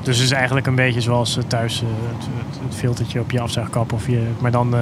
Dus 0.04 0.16
het 0.18 0.26
is 0.26 0.32
eigenlijk 0.32 0.68
een 0.68 0.76
beetje 0.76 1.02
zoals 1.02 1.38
eh, 1.38 1.44
thuis 1.44 1.82
uh, 1.82 1.88
het, 2.18 2.28
het, 2.68 2.76
filtertje 2.76 3.20
op 3.20 3.32
je 3.32 3.40
afzuigkap. 3.40 3.94
Of 3.94 4.08
je, 4.08 4.28
maar 4.40 4.52
dan 4.52 4.76
uh, 4.76 4.80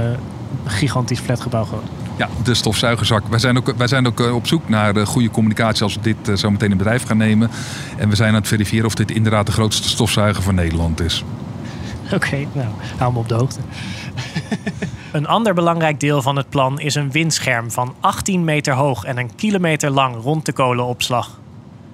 gigantisch 0.66 1.20
flatgebouw 1.20 1.64
groot. 1.64 1.84
Ja, 2.18 2.30
de 2.44 2.54
stofzuigerzak. 2.54 3.28
Wij 3.28 3.40
zijn 3.40 3.58
ook, 3.58 3.74
wij 3.78 3.88
zijn 3.88 4.08
ook 4.08 4.20
op 4.20 4.48
zoek 4.48 4.70
naar 4.70 5.08
goede 5.08 5.30
communicatie 5.30 5.84
als 5.84 5.96
we 5.96 6.02
dit 6.02 6.40
zo 6.40 6.52
meteen 6.52 6.72
in 6.72 6.78
bedrijf 6.78 7.06
gaan 7.06 7.18
nemen. 7.18 7.50
En 7.98 8.10
we 8.10 8.16
zijn 8.16 8.30
aan 8.30 8.36
het 8.36 8.48
verifiëren 8.48 8.86
of 8.86 8.96
dit 8.96 9.12
inderdaad 9.12 9.46
de 9.46 9.52
grootste 9.52 9.90
stofzuiger 9.90 10.44
van 10.44 10.56
Nederland 10.56 11.02
is. 11.02 11.24
Oké, 12.06 12.16
okay, 12.16 12.48
nou, 12.52 12.68
hou 12.98 13.14
me 13.14 13.20
op 13.20 13.28
de 13.28 13.34
hoogte. 13.34 13.60
een 15.12 15.28
ander 15.28 15.54
belangrijk 15.54 16.00
deel 16.00 16.22
van 16.22 16.36
het 16.36 16.50
plan 16.50 16.80
is 16.80 16.96
een 16.96 17.12
windscherm 17.12 17.72
van 17.72 17.96
18 18.00 18.44
meter 18.44 18.74
hoog 18.74 19.04
en 19.04 19.18
een 19.18 19.36
kilometer 19.36 19.90
lang 19.90 20.16
rond 20.22 20.46
de 20.46 20.54
kolenopslag. 20.54 21.40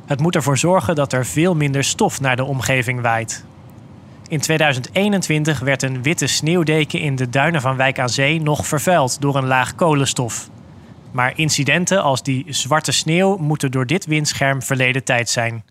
Het 0.08 0.20
moet 0.20 0.36
ervoor 0.36 0.58
zorgen 0.58 0.96
dat 0.96 1.13
er 1.13 1.26
veel 1.26 1.56
minder 1.56 1.84
stof 1.84 2.22
naar 2.22 2.36
de 2.36 2.43
omgeving 2.43 3.02
waait. 3.02 3.46
In 4.28 4.39
2021 4.39 5.60
werd 5.60 5.84
een 5.84 6.04
witte 6.04 6.28
sneeuwdeken 6.28 7.00
in 7.00 7.15
de 7.15 7.30
duinen 7.30 7.62
van 7.62 7.76
Wijk 7.76 8.00
aan 8.00 8.10
Zee 8.10 8.41
nog 8.41 8.67
vervuild 8.67 9.22
door 9.22 9.36
een 9.36 9.46
laag 9.46 9.76
kolenstof. 9.76 10.50
Maar 11.12 11.34
incidenten 11.36 12.04
als 12.04 12.24
die 12.24 12.46
zwarte 12.48 12.91
sneeuw 12.91 13.38
moeten 13.38 13.72
door 13.72 13.86
dit 13.86 14.06
windscherm 14.06 14.62
verleden 14.62 15.04
tijd 15.04 15.30
zijn. 15.30 15.63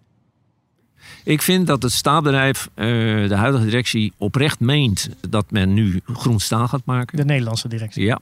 Ik 1.25 1.42
vind 1.42 1.66
dat 1.66 1.83
het 1.83 1.92
staalbedrijf, 1.92 2.68
eh, 2.75 2.87
de 3.29 3.35
huidige 3.37 3.64
directie, 3.64 4.12
oprecht 4.16 4.61
meent 4.61 5.09
dat 5.29 5.51
men 5.51 5.75
nu 5.75 6.01
groen 6.07 6.40
staal 6.40 6.68
gaat 6.68 6.85
maken. 6.85 7.16
De 7.16 7.25
Nederlandse 7.25 7.68
directie. 7.68 8.05
Ja. 8.05 8.18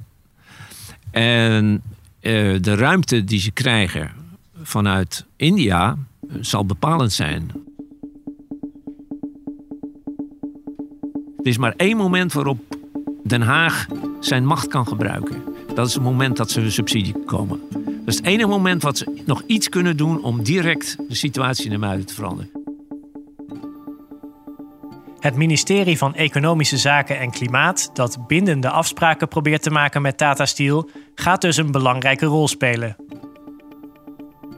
En 1.10 1.82
eh, 2.20 2.32
de 2.60 2.74
ruimte 2.74 3.24
die 3.24 3.40
ze 3.40 3.50
krijgen 3.50 4.23
vanuit 4.64 5.26
India 5.36 5.96
eh, 6.28 6.36
zal 6.40 6.66
bepalend 6.66 7.12
zijn. 7.12 7.50
Er 11.38 11.50
is 11.50 11.58
maar 11.58 11.74
één 11.76 11.96
moment 11.96 12.32
waarop 12.32 12.58
Den 13.24 13.42
Haag 13.42 13.86
zijn 14.20 14.46
macht 14.46 14.66
kan 14.66 14.86
gebruiken. 14.86 15.42
Dat 15.74 15.86
is 15.86 15.94
het 15.94 16.02
moment 16.02 16.36
dat 16.36 16.50
ze 16.50 16.60
een 16.60 16.72
subsidie 16.72 17.24
komen. 17.24 17.60
Dat 17.84 18.14
is 18.14 18.16
het 18.16 18.26
enige 18.26 18.48
moment 18.48 18.82
wat 18.82 18.98
ze 18.98 19.22
nog 19.26 19.42
iets 19.46 19.68
kunnen 19.68 19.96
doen 19.96 20.22
om 20.22 20.42
direct 20.42 20.96
de 21.08 21.14
situatie 21.14 21.70
de 21.70 21.78
muiden 21.78 22.06
te 22.06 22.14
veranderen. 22.14 22.50
Het 25.18 25.36
ministerie 25.36 25.98
van 25.98 26.14
Economische 26.14 26.78
Zaken 26.78 27.18
en 27.18 27.30
Klimaat, 27.30 27.90
dat 27.94 28.26
bindende 28.26 28.70
afspraken 28.70 29.28
probeert 29.28 29.62
te 29.62 29.70
maken 29.70 30.02
met 30.02 30.16
Tata 30.16 30.46
Steel, 30.46 30.90
gaat 31.14 31.40
dus 31.40 31.56
een 31.56 31.70
belangrijke 31.70 32.26
rol 32.26 32.48
spelen. 32.48 32.96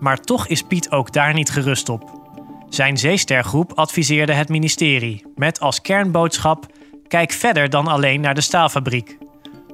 Maar 0.00 0.20
toch 0.20 0.46
is 0.46 0.62
Piet 0.62 0.90
ook 0.90 1.12
daar 1.12 1.34
niet 1.34 1.50
gerust 1.50 1.88
op. 1.88 2.24
Zijn 2.68 2.96
zeestergroep 2.96 3.72
adviseerde 3.72 4.32
het 4.32 4.48
ministerie 4.48 5.24
met 5.34 5.60
als 5.60 5.80
kernboodschap: 5.80 6.66
kijk 7.08 7.32
verder 7.32 7.70
dan 7.70 7.86
alleen 7.86 8.20
naar 8.20 8.34
de 8.34 8.40
staalfabriek. 8.40 9.18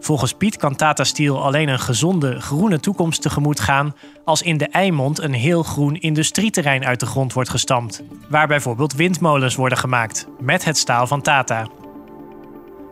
Volgens 0.00 0.32
Piet 0.32 0.56
kan 0.56 0.76
Tata 0.76 1.04
Steel 1.04 1.44
alleen 1.44 1.68
een 1.68 1.78
gezonde 1.78 2.40
groene 2.40 2.80
toekomst 2.80 3.22
tegemoet 3.22 3.60
gaan 3.60 3.94
als 4.24 4.42
in 4.42 4.56
de 4.56 4.68
Eimond 4.68 5.20
een 5.20 5.32
heel 5.32 5.62
groen 5.62 5.96
industrieterrein 5.96 6.84
uit 6.84 7.00
de 7.00 7.06
grond 7.06 7.32
wordt 7.32 7.50
gestampt, 7.50 8.02
waar 8.28 8.46
bijvoorbeeld 8.46 8.92
windmolens 8.92 9.54
worden 9.54 9.78
gemaakt 9.78 10.26
met 10.40 10.64
het 10.64 10.78
staal 10.78 11.06
van 11.06 11.22
Tata. 11.22 11.66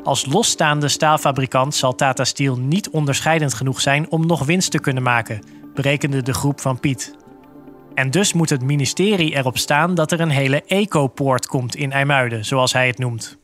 Als 0.03 0.27
losstaande 0.27 0.89
staalfabrikant 0.89 1.75
zal 1.75 1.95
Tata 1.95 2.25
Steel 2.25 2.57
niet 2.57 2.91
onderscheidend 2.91 3.55
genoeg 3.55 3.81
zijn 3.81 4.11
om 4.11 4.27
nog 4.27 4.45
winst 4.45 4.71
te 4.71 4.81
kunnen 4.81 5.03
maken, 5.03 5.41
berekende 5.75 6.23
de 6.23 6.35
groep 6.35 6.61
van 6.61 6.81
Piet. 6.81 7.20
En 7.95 8.11
dus 8.11 8.33
moet 8.33 8.51
het 8.51 8.63
ministerie 8.63 9.37
erop 9.37 9.59
staan 9.59 9.95
dat 9.95 10.13
er 10.13 10.21
een 10.21 10.31
hele 10.31 10.63
ecopoort 10.67 11.47
komt 11.47 11.77
in 11.77 11.93
IJmuiden, 11.93 12.45
zoals 12.45 12.73
hij 12.73 12.87
het 12.87 12.99
noemt. 12.99 13.39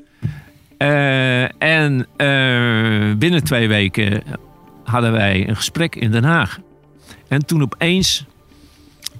Uh, 0.79 1.63
en 1.63 2.07
uh, 2.17 3.17
binnen 3.17 3.45
twee 3.45 3.69
weken 3.69 4.23
hadden 4.85 5.13
wij 5.13 5.49
een 5.49 5.57
gesprek 5.57 5.95
in 5.95 6.11
Den 6.11 6.25
Haag. 6.25 6.59
En 7.29 7.47
toen 7.47 7.63
opeens, 7.63 8.25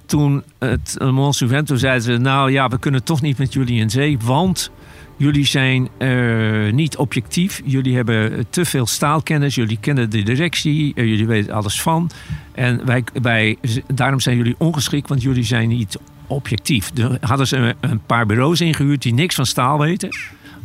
toen 0.05 0.43
het 0.59 0.97
Mons 0.99 1.37
zeiden 1.37 2.01
ze... 2.01 2.17
nou 2.17 2.51
ja, 2.51 2.67
we 2.67 2.79
kunnen 2.79 3.03
toch 3.03 3.21
niet 3.21 3.37
met 3.37 3.53
jullie 3.53 3.79
in 3.79 3.89
zee, 3.89 4.17
want... 4.23 4.71
Jullie 5.17 5.45
zijn 5.45 5.89
uh, 5.99 6.73
niet 6.73 6.97
objectief. 6.97 7.61
Jullie 7.65 7.95
hebben 7.95 8.45
te 8.49 8.65
veel 8.65 8.85
staalkennis. 8.85 9.55
Jullie 9.55 9.77
kennen 9.79 10.09
de 10.09 10.23
directie. 10.23 10.91
jullie 10.95 11.27
weten 11.27 11.53
alles 11.53 11.81
van. 11.81 12.09
En 12.53 12.85
wij, 12.85 13.03
wij, 13.21 13.57
daarom 13.93 14.19
zijn 14.19 14.37
jullie 14.37 14.55
ongeschikt, 14.57 15.09
want 15.09 15.21
jullie 15.21 15.43
zijn 15.43 15.69
niet 15.69 15.99
objectief. 16.27 16.91
Er 16.97 17.17
hadden 17.21 17.47
ze 17.47 17.75
een 17.79 18.01
paar 18.05 18.25
bureaus 18.25 18.61
ingehuurd 18.61 19.01
die 19.01 19.13
niks 19.13 19.35
van 19.35 19.45
staal 19.45 19.79
weten 19.79 20.09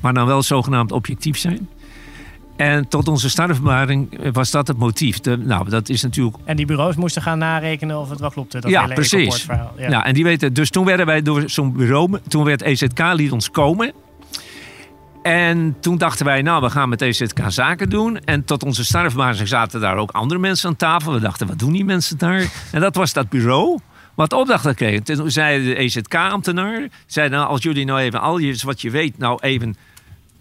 maar 0.02 0.14
dan 0.14 0.26
wel 0.26 0.42
zogenaamd 0.42 0.92
objectief 0.92 1.38
zijn. 1.38 1.68
En 2.56 2.88
tot 2.88 3.08
onze 3.08 3.30
startverbaring 3.30 4.32
was 4.32 4.50
dat 4.50 4.68
het 4.68 4.76
motief. 4.76 5.20
De, 5.20 5.36
nou, 5.36 5.68
dat 5.68 5.88
is 5.88 6.02
natuurlijk... 6.02 6.36
En 6.44 6.56
die 6.56 6.66
bureaus 6.66 6.96
moesten 6.96 7.22
gaan 7.22 7.38
narekenen 7.38 7.98
of 7.98 8.10
het 8.10 8.20
wel 8.20 8.30
klopte. 8.30 8.60
Dat 8.60 8.70
ja, 8.70 8.82
hele 8.82 8.94
precies. 8.94 9.46
Ja. 9.46 9.72
ja, 9.76 10.04
en 10.04 10.14
die 10.14 10.24
weten. 10.24 10.52
Dus 10.52 10.70
toen 10.70 10.84
werden 10.84 11.06
wij 11.06 11.22
door 11.22 11.42
zo'n 11.46 11.72
bureau. 11.72 12.18
Toen 12.28 12.44
werd 12.44 12.62
EZK 12.62 13.12
liet 13.12 13.32
ons 13.32 13.50
komen. 13.50 13.92
En 15.22 15.76
toen 15.80 15.98
dachten 15.98 16.26
wij, 16.26 16.42
nou, 16.42 16.62
we 16.62 16.70
gaan 16.70 16.88
met 16.88 17.00
EZK 17.00 17.40
zaken 17.46 17.88
doen. 17.88 18.18
En 18.18 18.44
tot 18.44 18.62
onze 18.62 18.84
startverbaring 18.84 19.48
zaten 19.48 19.80
daar 19.80 19.96
ook 19.96 20.10
andere 20.10 20.40
mensen 20.40 20.68
aan 20.68 20.76
tafel. 20.76 21.12
We 21.12 21.20
dachten, 21.20 21.46
wat 21.46 21.58
doen 21.58 21.72
die 21.72 21.84
mensen 21.84 22.18
daar? 22.18 22.52
En 22.72 22.80
dat 22.80 22.94
was 22.94 23.12
dat 23.12 23.28
bureau 23.28 23.78
wat 24.14 24.32
opdracht 24.32 24.66
gekregen. 24.66 25.02
Toen 25.02 25.30
zei 25.30 25.64
de 25.64 25.74
EZK-ambtenaar, 25.74 26.88
zei 27.06 27.28
nou, 27.28 27.48
als 27.48 27.62
jullie 27.62 27.84
nou 27.84 28.00
even 28.00 28.20
al 28.20 28.38
je, 28.38 28.60
wat 28.64 28.80
je 28.80 28.90
weet, 28.90 29.18
nou 29.18 29.38
even 29.40 29.76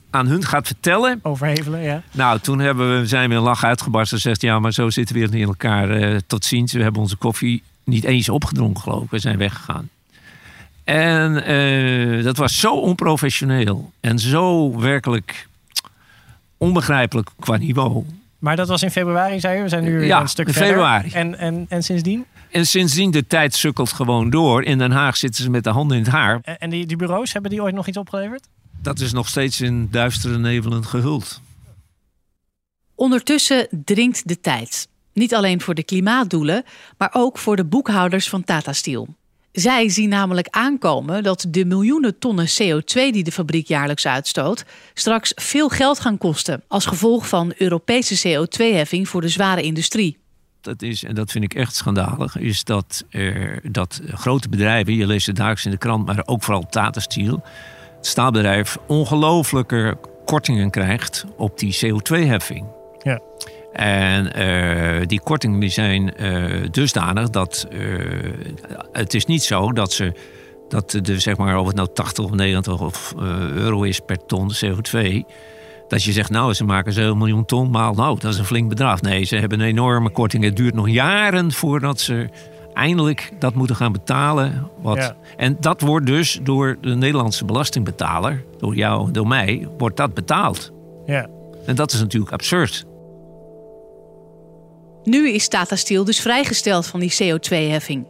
aan 0.09 0.27
hun 0.27 0.43
gaat 0.43 0.67
vertellen. 0.67 1.19
Overhevelen, 1.23 1.81
ja. 1.81 2.01
Nou, 2.11 2.39
toen 2.39 2.59
hebben 2.59 2.99
we, 2.99 3.07
zijn 3.07 3.29
we 3.29 3.35
een 3.35 3.41
lach 3.41 3.63
uitgebarsten. 3.63 4.19
Zegt 4.19 4.41
ja, 4.41 4.59
maar 4.59 4.73
zo 4.73 4.89
zitten 4.89 5.15
we 5.15 5.27
weer 5.27 5.41
in 5.41 5.47
elkaar. 5.47 6.01
Uh, 6.01 6.17
tot 6.27 6.45
ziens. 6.45 6.73
We 6.73 6.81
hebben 6.81 7.01
onze 7.01 7.15
koffie 7.15 7.63
niet 7.83 8.03
eens 8.03 8.29
opgedronken, 8.29 8.81
geloof 8.83 9.03
ik. 9.03 9.09
We 9.09 9.19
zijn 9.19 9.37
weggegaan. 9.37 9.89
En 10.91 11.51
uh, 11.51 12.23
dat 12.23 12.37
was 12.37 12.59
zo 12.59 12.73
onprofessioneel. 12.73 13.91
En 13.99 14.19
zo 14.19 14.75
werkelijk 14.79 15.47
onbegrijpelijk 16.57 17.29
qua 17.39 17.57
niveau. 17.57 18.05
Maar 18.39 18.55
dat 18.55 18.67
was 18.67 18.83
in 18.83 18.91
februari, 18.91 19.39
zei 19.39 19.57
je? 19.57 19.63
We 19.63 19.69
zijn 19.69 19.83
nu 19.83 20.05
ja, 20.05 20.21
een 20.21 20.27
stuk 20.27 20.47
in 20.47 20.53
verder. 20.53 20.71
februari. 20.71 21.09
En, 21.11 21.37
en, 21.37 21.65
en 21.69 21.83
sindsdien? 21.83 22.25
En 22.49 22.65
sindsdien 22.65 23.11
de 23.11 23.27
tijd 23.27 23.55
sukkelt 23.55 23.93
gewoon 23.93 24.29
door. 24.29 24.63
In 24.63 24.77
Den 24.77 24.91
Haag 24.91 25.17
zitten 25.17 25.43
ze 25.43 25.49
met 25.49 25.63
de 25.63 25.69
handen 25.69 25.97
in 25.97 26.03
het 26.03 26.11
haar. 26.11 26.39
En 26.43 26.69
die, 26.69 26.85
die 26.85 26.97
bureaus, 26.97 27.33
hebben 27.33 27.51
die 27.51 27.61
ooit 27.61 27.75
nog 27.75 27.87
iets 27.87 27.97
opgeleverd? 27.97 28.47
Dat 28.81 28.99
is 28.99 29.11
nog 29.11 29.27
steeds 29.27 29.61
in 29.61 29.87
duistere 29.91 30.37
nevelen 30.37 30.85
gehuld. 30.85 31.41
Ondertussen 32.95 33.67
dringt 33.85 34.27
de 34.27 34.39
tijd. 34.39 34.87
Niet 35.13 35.35
alleen 35.35 35.61
voor 35.61 35.73
de 35.73 35.83
klimaatdoelen, 35.83 36.63
maar 36.97 37.09
ook 37.13 37.37
voor 37.37 37.55
de 37.55 37.65
boekhouders 37.65 38.29
van 38.29 38.43
Tata 38.43 38.73
Steel. 38.73 39.07
Zij 39.51 39.89
zien 39.89 40.09
namelijk 40.09 40.47
aankomen 40.49 41.23
dat 41.23 41.45
de 41.49 41.65
miljoenen 41.65 42.19
tonnen 42.19 42.47
CO2 42.47 42.93
die 42.93 43.23
de 43.23 43.31
fabriek 43.31 43.67
jaarlijks 43.67 44.07
uitstoot, 44.07 44.65
straks 44.93 45.31
veel 45.35 45.69
geld 45.69 45.99
gaan 45.99 46.17
kosten 46.17 46.63
als 46.67 46.85
gevolg 46.85 47.27
van 47.27 47.53
Europese 47.57 48.27
CO2-heffing 48.27 49.07
voor 49.09 49.21
de 49.21 49.27
zware 49.27 49.61
industrie. 49.61 50.17
Dat 50.61 50.81
is, 50.81 51.03
en 51.03 51.15
dat 51.15 51.31
vind 51.31 51.43
ik 51.43 51.53
echt 51.53 51.75
schandalig, 51.75 52.37
is 52.37 52.63
dat, 52.63 53.05
er, 53.09 53.71
dat 53.71 54.01
grote 54.07 54.49
bedrijven, 54.49 54.95
je 54.95 55.07
leest 55.07 55.27
het 55.27 55.35
dagelijks 55.35 55.65
in 55.65 55.71
de 55.71 55.77
krant, 55.77 56.05
maar 56.05 56.23
ook 56.25 56.43
vooral 56.43 56.65
Tata 56.69 56.99
Steel, 56.99 57.43
het 57.97 58.05
staalbedrijf, 58.05 58.77
ongelooflijke 58.87 59.97
kortingen 60.25 60.69
krijgt 60.69 61.25
op 61.37 61.59
die 61.59 61.77
CO2-heffing. 61.85 62.65
Ja. 63.03 63.21
En 63.73 64.39
uh, 64.39 65.07
die 65.07 65.21
kortingen 65.21 65.59
die 65.59 65.69
zijn 65.69 66.13
uh, 66.19 66.67
dusdanig 66.71 67.29
dat 67.29 67.67
uh, 67.71 68.33
het 68.91 69.13
is 69.13 69.25
niet 69.25 69.43
zo 69.43 69.71
dat 69.71 69.91
ze 69.91 70.13
dat 70.69 70.99
de, 71.01 71.19
zeg 71.19 71.37
maar, 71.37 71.57
of 71.57 71.67
het 71.67 71.75
nou 71.75 71.87
80 71.93 72.25
of 72.25 72.31
90 72.31 72.81
of, 72.81 73.13
euro 73.55 73.83
is 73.83 73.99
per 73.99 74.25
ton 74.25 74.51
CO2. 74.65 75.23
Dat 75.87 76.03
je 76.03 76.11
zegt, 76.11 76.29
nou, 76.29 76.53
ze 76.53 76.63
maken 76.63 76.93
7 76.93 77.17
miljoen 77.17 77.45
ton 77.45 77.69
maal. 77.69 77.93
Nou, 77.93 78.19
dat 78.19 78.33
is 78.33 78.39
een 78.39 78.45
flink 78.45 78.69
bedrag. 78.69 79.01
Nee, 79.01 79.23
ze 79.23 79.35
hebben 79.35 79.59
een 79.59 79.67
enorme 79.67 80.09
korting. 80.09 80.43
Het 80.43 80.55
duurt 80.55 80.73
nog 80.73 80.89
jaren 80.89 81.51
voordat 81.51 81.99
ze 81.99 82.29
eindelijk 82.73 83.31
dat 83.39 83.53
moeten 83.53 83.75
gaan 83.75 83.91
betalen. 83.91 84.69
Wat. 84.81 84.97
Ja. 84.97 85.15
En 85.37 85.57
dat 85.59 85.81
wordt 85.81 86.05
dus 86.05 86.39
door 86.43 86.77
de 86.81 86.95
Nederlandse 86.95 87.45
belastingbetaler, 87.45 88.43
door 88.57 88.75
jou, 88.75 89.11
door 89.11 89.27
mij, 89.27 89.67
wordt 89.77 89.97
dat 89.97 90.13
betaald. 90.13 90.71
Ja. 91.05 91.27
En 91.65 91.75
dat 91.75 91.91
is 91.91 91.99
natuurlijk 91.99 92.31
absurd. 92.31 92.85
Nu 95.03 95.29
is 95.29 95.47
Tata 95.47 95.75
Steel 95.75 96.03
dus 96.03 96.19
vrijgesteld 96.19 96.87
van 96.87 96.99
die 96.99 97.13
CO2-heffing. 97.13 98.07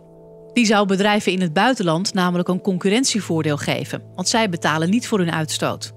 Die 0.54 0.65
zou 0.65 0.88
bedrijven 0.88 1.32
in 1.32 1.41
het 1.41 1.54
buitenland 1.54 2.13
namelijk 2.13 2.49
een 2.49 2.62
concurrentievoordeel 2.62 3.58
geven, 3.58 4.04
want 4.15 4.27
zij 4.27 4.49
betalen 4.49 4.89
niet 4.89 5.08
voor 5.08 5.19
hun 5.19 5.32
uitstoot. 5.32 5.91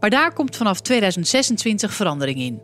Maar 0.00 0.10
daar 0.10 0.32
komt 0.32 0.56
vanaf 0.56 0.80
2026 0.80 1.92
verandering 1.92 2.38
in. 2.38 2.62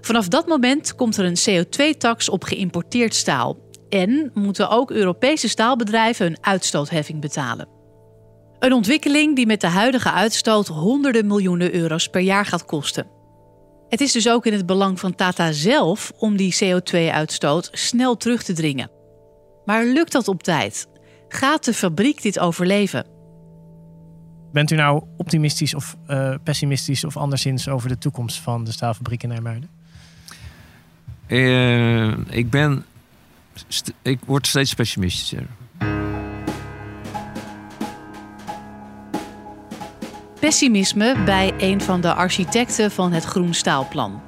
Vanaf 0.00 0.28
dat 0.28 0.46
moment 0.46 0.94
komt 0.94 1.16
er 1.16 1.24
een 1.24 1.64
CO2-tax 1.64 2.28
op 2.28 2.44
geïmporteerd 2.44 3.14
staal. 3.14 3.58
En 3.88 4.30
moeten 4.34 4.70
ook 4.70 4.90
Europese 4.90 5.48
staalbedrijven 5.48 6.26
een 6.26 6.38
uitstootheffing 6.40 7.20
betalen. 7.20 7.68
Een 8.58 8.72
ontwikkeling 8.72 9.36
die 9.36 9.46
met 9.46 9.60
de 9.60 9.66
huidige 9.66 10.10
uitstoot 10.10 10.66
honderden 10.66 11.26
miljoenen 11.26 11.74
euro's 11.74 12.08
per 12.08 12.20
jaar 12.20 12.46
gaat 12.46 12.64
kosten. 12.64 13.13
Het 13.88 14.00
is 14.00 14.12
dus 14.12 14.28
ook 14.28 14.46
in 14.46 14.52
het 14.52 14.66
belang 14.66 15.00
van 15.00 15.14
Tata 15.14 15.52
zelf 15.52 16.12
om 16.18 16.36
die 16.36 16.56
CO2-uitstoot 16.64 17.68
snel 17.72 18.16
terug 18.16 18.42
te 18.42 18.52
dringen. 18.52 18.90
Maar 19.64 19.84
lukt 19.84 20.12
dat 20.12 20.28
op 20.28 20.42
tijd? 20.42 20.86
Gaat 21.28 21.64
de 21.64 21.74
fabriek 21.74 22.22
dit 22.22 22.38
overleven? 22.38 23.06
Bent 24.52 24.70
u 24.70 24.76
nou 24.76 25.04
optimistisch 25.16 25.74
of 25.74 25.96
uh, 26.08 26.34
pessimistisch 26.42 27.04
of 27.04 27.16
anderszins 27.16 27.68
over 27.68 27.88
de 27.88 27.98
toekomst 27.98 28.38
van 28.38 28.64
de 28.64 28.72
staalfabriek 28.72 29.22
in 29.22 29.28
Nijmuiden? 29.28 29.70
Uh, 31.26 32.12
ik 32.28 32.50
ben. 32.50 32.84
Ik 34.02 34.18
word 34.26 34.46
steeds 34.46 34.74
pessimistischer. 34.74 35.46
Pessimisme 40.44 41.16
bij 41.24 41.54
een 41.58 41.80
van 41.80 42.00
de 42.00 42.14
architecten 42.14 42.90
van 42.90 43.12
het 43.12 43.24
Groen 43.24 43.54
Staalplan. 43.54 44.22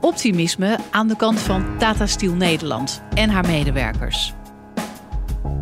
Optimisme 0.00 0.78
aan 0.90 1.08
de 1.08 1.16
kant 1.16 1.40
van 1.40 1.64
Tata 1.78 2.06
Steel 2.06 2.34
Nederland 2.34 3.02
en 3.14 3.30
haar 3.30 3.46
medewerkers. 3.46 4.32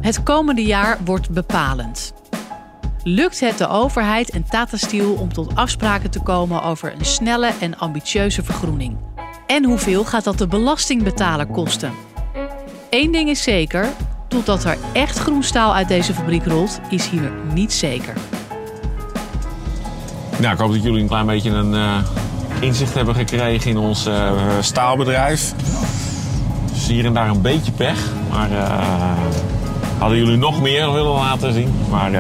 Het 0.01 0.23
komende 0.23 0.63
jaar 0.63 0.99
wordt 1.05 1.31
bepalend. 1.31 2.13
Lukt 3.03 3.41
het 3.41 3.59
de 3.59 3.69
overheid 3.69 4.31
en 4.31 4.45
Tata 4.45 4.77
Steel 4.77 5.13
om 5.13 5.33
tot 5.33 5.57
afspraken 5.57 6.11
te 6.11 6.23
komen 6.23 6.63
over 6.63 6.93
een 6.99 7.05
snelle 7.05 7.53
en 7.61 7.79
ambitieuze 7.79 8.43
vergroening? 8.43 8.97
En 9.47 9.65
hoeveel 9.65 10.05
gaat 10.05 10.25
dat 10.25 10.39
de 10.39 10.47
belastingbetaler 10.47 11.47
kosten? 11.47 11.93
Eén 12.91 13.13
ding 13.13 13.29
is 13.29 13.43
zeker: 13.43 13.89
totdat 14.29 14.65
er 14.65 14.79
echt 14.93 15.19
groen 15.19 15.43
staal 15.43 15.75
uit 15.75 15.89
deze 15.89 16.15
fabriek 16.15 16.45
rolt, 16.45 16.81
is 16.91 17.09
hier 17.09 17.33
niet 17.53 17.73
zeker. 17.73 18.15
Nou, 20.41 20.53
ik 20.53 20.59
hoop 20.59 20.73
dat 20.73 20.83
jullie 20.83 21.01
een 21.01 21.09
klein 21.09 21.27
beetje 21.27 21.51
een 21.51 21.73
uh, 21.73 21.97
inzicht 22.61 22.95
hebben 22.95 23.15
gekregen 23.15 23.71
in 23.71 23.79
ons 23.79 24.07
uh, 24.07 24.33
staalbedrijf. 24.61 25.55
Dus 26.73 26.87
hier 26.87 27.05
en 27.05 27.15
daar 27.15 27.29
een 27.29 27.41
beetje 27.41 27.73
pech. 27.73 27.99
Maar 28.31 28.51
uh, 28.51 28.69
hadden 29.99 30.19
jullie 30.19 30.37
nog 30.37 30.61
meer 30.61 30.93
willen 30.93 31.13
laten 31.13 31.53
zien. 31.53 31.75
Maar 31.91 32.11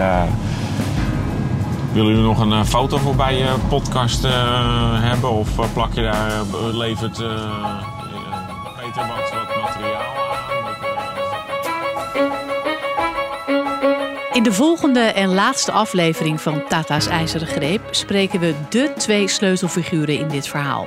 willen 1.93 2.11
jullie 2.11 2.25
nog 2.25 2.39
een 2.39 2.67
foto 2.67 2.97
voorbij 2.97 3.39
je 3.39 3.55
podcast 3.69 4.27
hebben? 5.01 5.31
Of 5.31 5.49
plak 5.73 5.95
je 5.95 6.03
daar, 6.03 6.31
levert 6.73 7.23
In 14.41 14.47
de 14.47 14.53
volgende 14.53 15.01
en 15.01 15.35
laatste 15.35 15.73
aflevering 15.73 16.41
van 16.41 16.63
Tata's 16.69 17.07
IJzeren 17.07 17.47
Greep 17.47 17.81
spreken 17.91 18.41
we 18.41 18.55
de 18.69 18.93
twee 18.97 19.29
sleutelfiguren 19.29 20.19
in 20.19 20.29
dit 20.29 20.49
verhaal. 20.49 20.87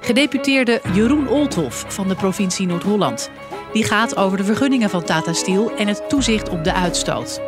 Gedeputeerde 0.00 0.80
Jeroen 0.92 1.28
Olthoff 1.28 1.84
van 1.88 2.08
de 2.08 2.14
provincie 2.14 2.66
Noord-Holland. 2.66 3.30
Die 3.72 3.84
gaat 3.84 4.16
over 4.16 4.36
de 4.36 4.44
vergunningen 4.44 4.90
van 4.90 5.04
Tata 5.04 5.32
Steel 5.32 5.76
en 5.76 5.88
het 5.88 6.08
toezicht 6.08 6.48
op 6.48 6.64
de 6.64 6.72
uitstoot. 6.72 7.40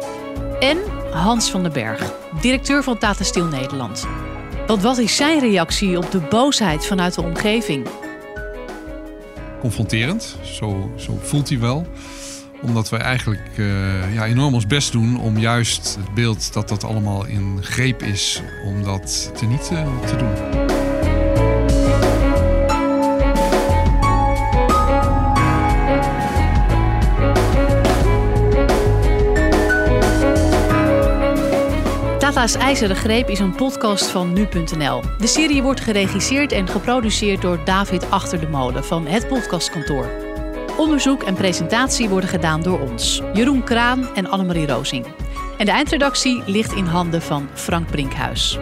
En 0.61 0.79
Hans 1.11 1.51
van 1.51 1.63
den 1.63 1.73
Berg, 1.73 2.13
directeur 2.41 2.83
van 2.83 2.99
Tata 2.99 3.25
Steel 3.25 3.47
Nederland. 3.47 4.07
Want 4.67 4.83
wat 4.83 4.99
is 4.99 5.17
zijn 5.17 5.39
reactie 5.39 5.97
op 5.97 6.11
de 6.11 6.21
boosheid 6.21 6.87
vanuit 6.87 7.15
de 7.15 7.23
omgeving? 7.23 7.87
Confronterend, 9.61 10.37
zo, 10.43 10.91
zo 10.97 11.19
voelt 11.23 11.49
hij 11.49 11.59
wel 11.59 11.87
omdat 12.63 12.89
wij 12.89 13.01
eigenlijk 13.01 13.49
uh, 13.57 14.15
ja, 14.15 14.27
enorm 14.27 14.55
ons 14.55 14.67
best 14.67 14.93
doen 14.93 15.21
om 15.21 15.39
juist 15.39 15.97
het 16.01 16.15
beeld 16.15 16.53
dat 16.53 16.69
dat 16.69 16.85
allemaal 16.85 17.27
in 17.27 17.59
greep 17.61 18.03
is, 18.03 18.43
om 18.65 18.83
dat 18.83 19.31
te 19.35 19.47
niet 19.47 19.71
uh, 19.73 20.01
te 20.07 20.17
doen. 20.17 20.75
Tata's 32.19 32.55
IJzeren 32.55 32.97
Greep 32.97 33.29
is 33.29 33.39
een 33.39 33.55
podcast 33.55 34.07
van 34.07 34.33
nu.nl. 34.33 35.03
De 35.19 35.27
serie 35.27 35.63
wordt 35.63 35.81
geregisseerd 35.81 36.53
en 36.53 36.69
geproduceerd 36.69 37.43
door 37.43 37.65
David 37.65 38.11
Achter 38.11 38.41
de 38.41 38.49
Molen 38.49 38.85
van 38.85 39.07
het 39.07 39.29
podcastkantoor. 39.29 40.26
Onderzoek 40.77 41.23
en 41.23 41.35
presentatie 41.35 42.09
worden 42.09 42.31
gedaan 42.31 42.63
door 42.63 42.81
ons, 42.81 43.23
Jeroen 43.33 43.65
Kraan 43.65 44.15
en 44.15 44.29
Annemarie 44.29 44.67
Rozing. 44.67 45.07
En 45.59 45.65
de 45.65 45.71
eindredactie 45.71 46.43
ligt 46.47 46.73
in 46.73 46.85
handen 46.85 47.23
van 47.23 47.49
Frank 47.55 47.91
Brinkhuis. 47.91 48.59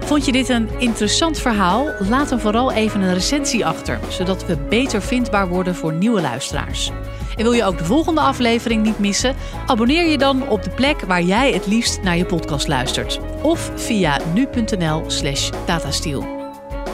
Vond 0.00 0.24
je 0.24 0.32
dit 0.32 0.48
een 0.48 0.68
interessant 0.78 1.38
verhaal? 1.38 1.88
Laat 2.08 2.28
dan 2.28 2.40
vooral 2.40 2.72
even 2.72 3.00
een 3.00 3.14
recensie 3.14 3.66
achter, 3.66 3.98
zodat 4.08 4.46
we 4.46 4.56
beter 4.56 5.02
vindbaar 5.02 5.48
worden 5.48 5.74
voor 5.74 5.92
nieuwe 5.92 6.20
luisteraars. 6.20 6.90
En 7.36 7.42
wil 7.42 7.52
je 7.52 7.64
ook 7.64 7.78
de 7.78 7.84
volgende 7.84 8.20
aflevering 8.20 8.82
niet 8.82 8.98
missen? 8.98 9.36
Abonneer 9.66 10.10
je 10.10 10.18
dan 10.18 10.48
op 10.48 10.62
de 10.62 10.70
plek 10.70 11.00
waar 11.00 11.22
jij 11.22 11.52
het 11.52 11.66
liefst 11.66 12.02
naar 12.02 12.16
je 12.16 12.26
podcast 12.26 12.68
luistert. 12.68 13.20
Of 13.42 13.70
via 13.74 14.20
nu.nl/slash 14.34 15.50
datastiel. 15.66 16.24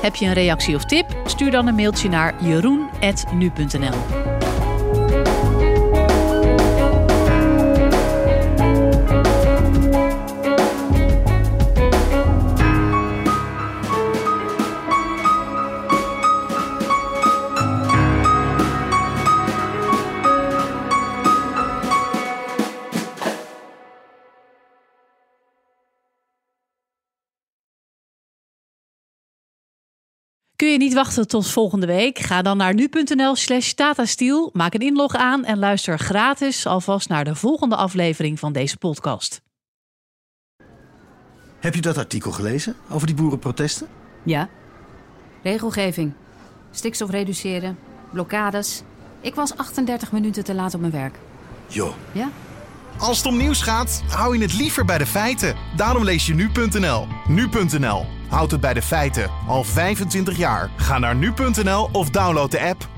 Heb 0.03 0.15
je 0.15 0.27
een 0.27 0.33
reactie 0.33 0.75
of 0.75 0.85
tip? 0.85 1.07
Stuur 1.27 1.51
dan 1.51 1.67
een 1.67 1.75
mailtje 1.75 2.09
naar 2.09 2.35
jeroen.nu.nl. 2.45 4.36
Kun 5.25 5.46
je 30.77 30.83
niet 30.83 30.95
wachten 30.95 31.29
tot 31.29 31.51
volgende 31.51 31.87
week? 31.87 32.19
Ga 32.19 32.43
dan 32.43 32.57
naar 32.57 32.75
nu.nl 32.75 33.37
slash 33.37 33.73
tatastiel, 33.73 34.51
maak 34.53 34.75
een 34.75 34.81
inlog 34.81 35.15
aan 35.15 35.45
en 35.45 35.59
luister 35.59 35.99
gratis 35.99 36.67
alvast 36.67 37.09
naar 37.09 37.25
de 37.25 37.35
volgende 37.35 37.77
aflevering 37.77 38.39
van 38.39 38.53
deze 38.53 38.77
podcast. 38.77 39.41
Heb 41.61 41.75
je 41.75 41.81
dat 41.81 41.99
artikel 41.99 42.33
gelezen 42.33 42.77
over 42.91 43.07
die 43.07 43.17
boerenprotesten? 43.17 43.89
Ja. 44.25 44.49
Regelgeving. 45.43 46.13
Stikstof 46.71 47.11
reduceren. 47.11 47.79
Blokkades. 48.13 48.83
Ik 49.21 49.35
was 49.35 49.57
38 49.57 50.13
minuten 50.13 50.45
te 50.45 50.55
laat 50.55 50.75
op 50.75 50.81
mijn 50.81 50.93
werk. 50.93 51.19
Jo. 51.69 51.95
Ja? 52.13 52.31
Als 52.99 53.17
het 53.17 53.27
om 53.27 53.37
nieuws 53.37 53.63
gaat, 53.63 54.03
hou 54.09 54.37
je 54.37 54.43
het 54.43 54.53
liever 54.53 54.85
bij 54.85 54.99
de 54.99 55.07
feiten. 55.07 55.55
Daarom 55.77 56.05
lees 56.05 56.27
je 56.27 56.35
nu.nl. 56.35 57.07
Nu.nl 57.29 58.07
Houd 58.29 58.51
het 58.51 58.61
bij 58.61 58.75
de 58.75 58.83
feiten. 58.83 59.31
Al 59.47 59.65
25 59.65 60.37
jaar. 60.37 60.71
Ga 60.77 60.99
naar 60.99 61.17
nu.nl 61.17 61.89
of 61.93 62.11
download 62.11 62.51
de 62.51 62.61
app. 62.61 62.89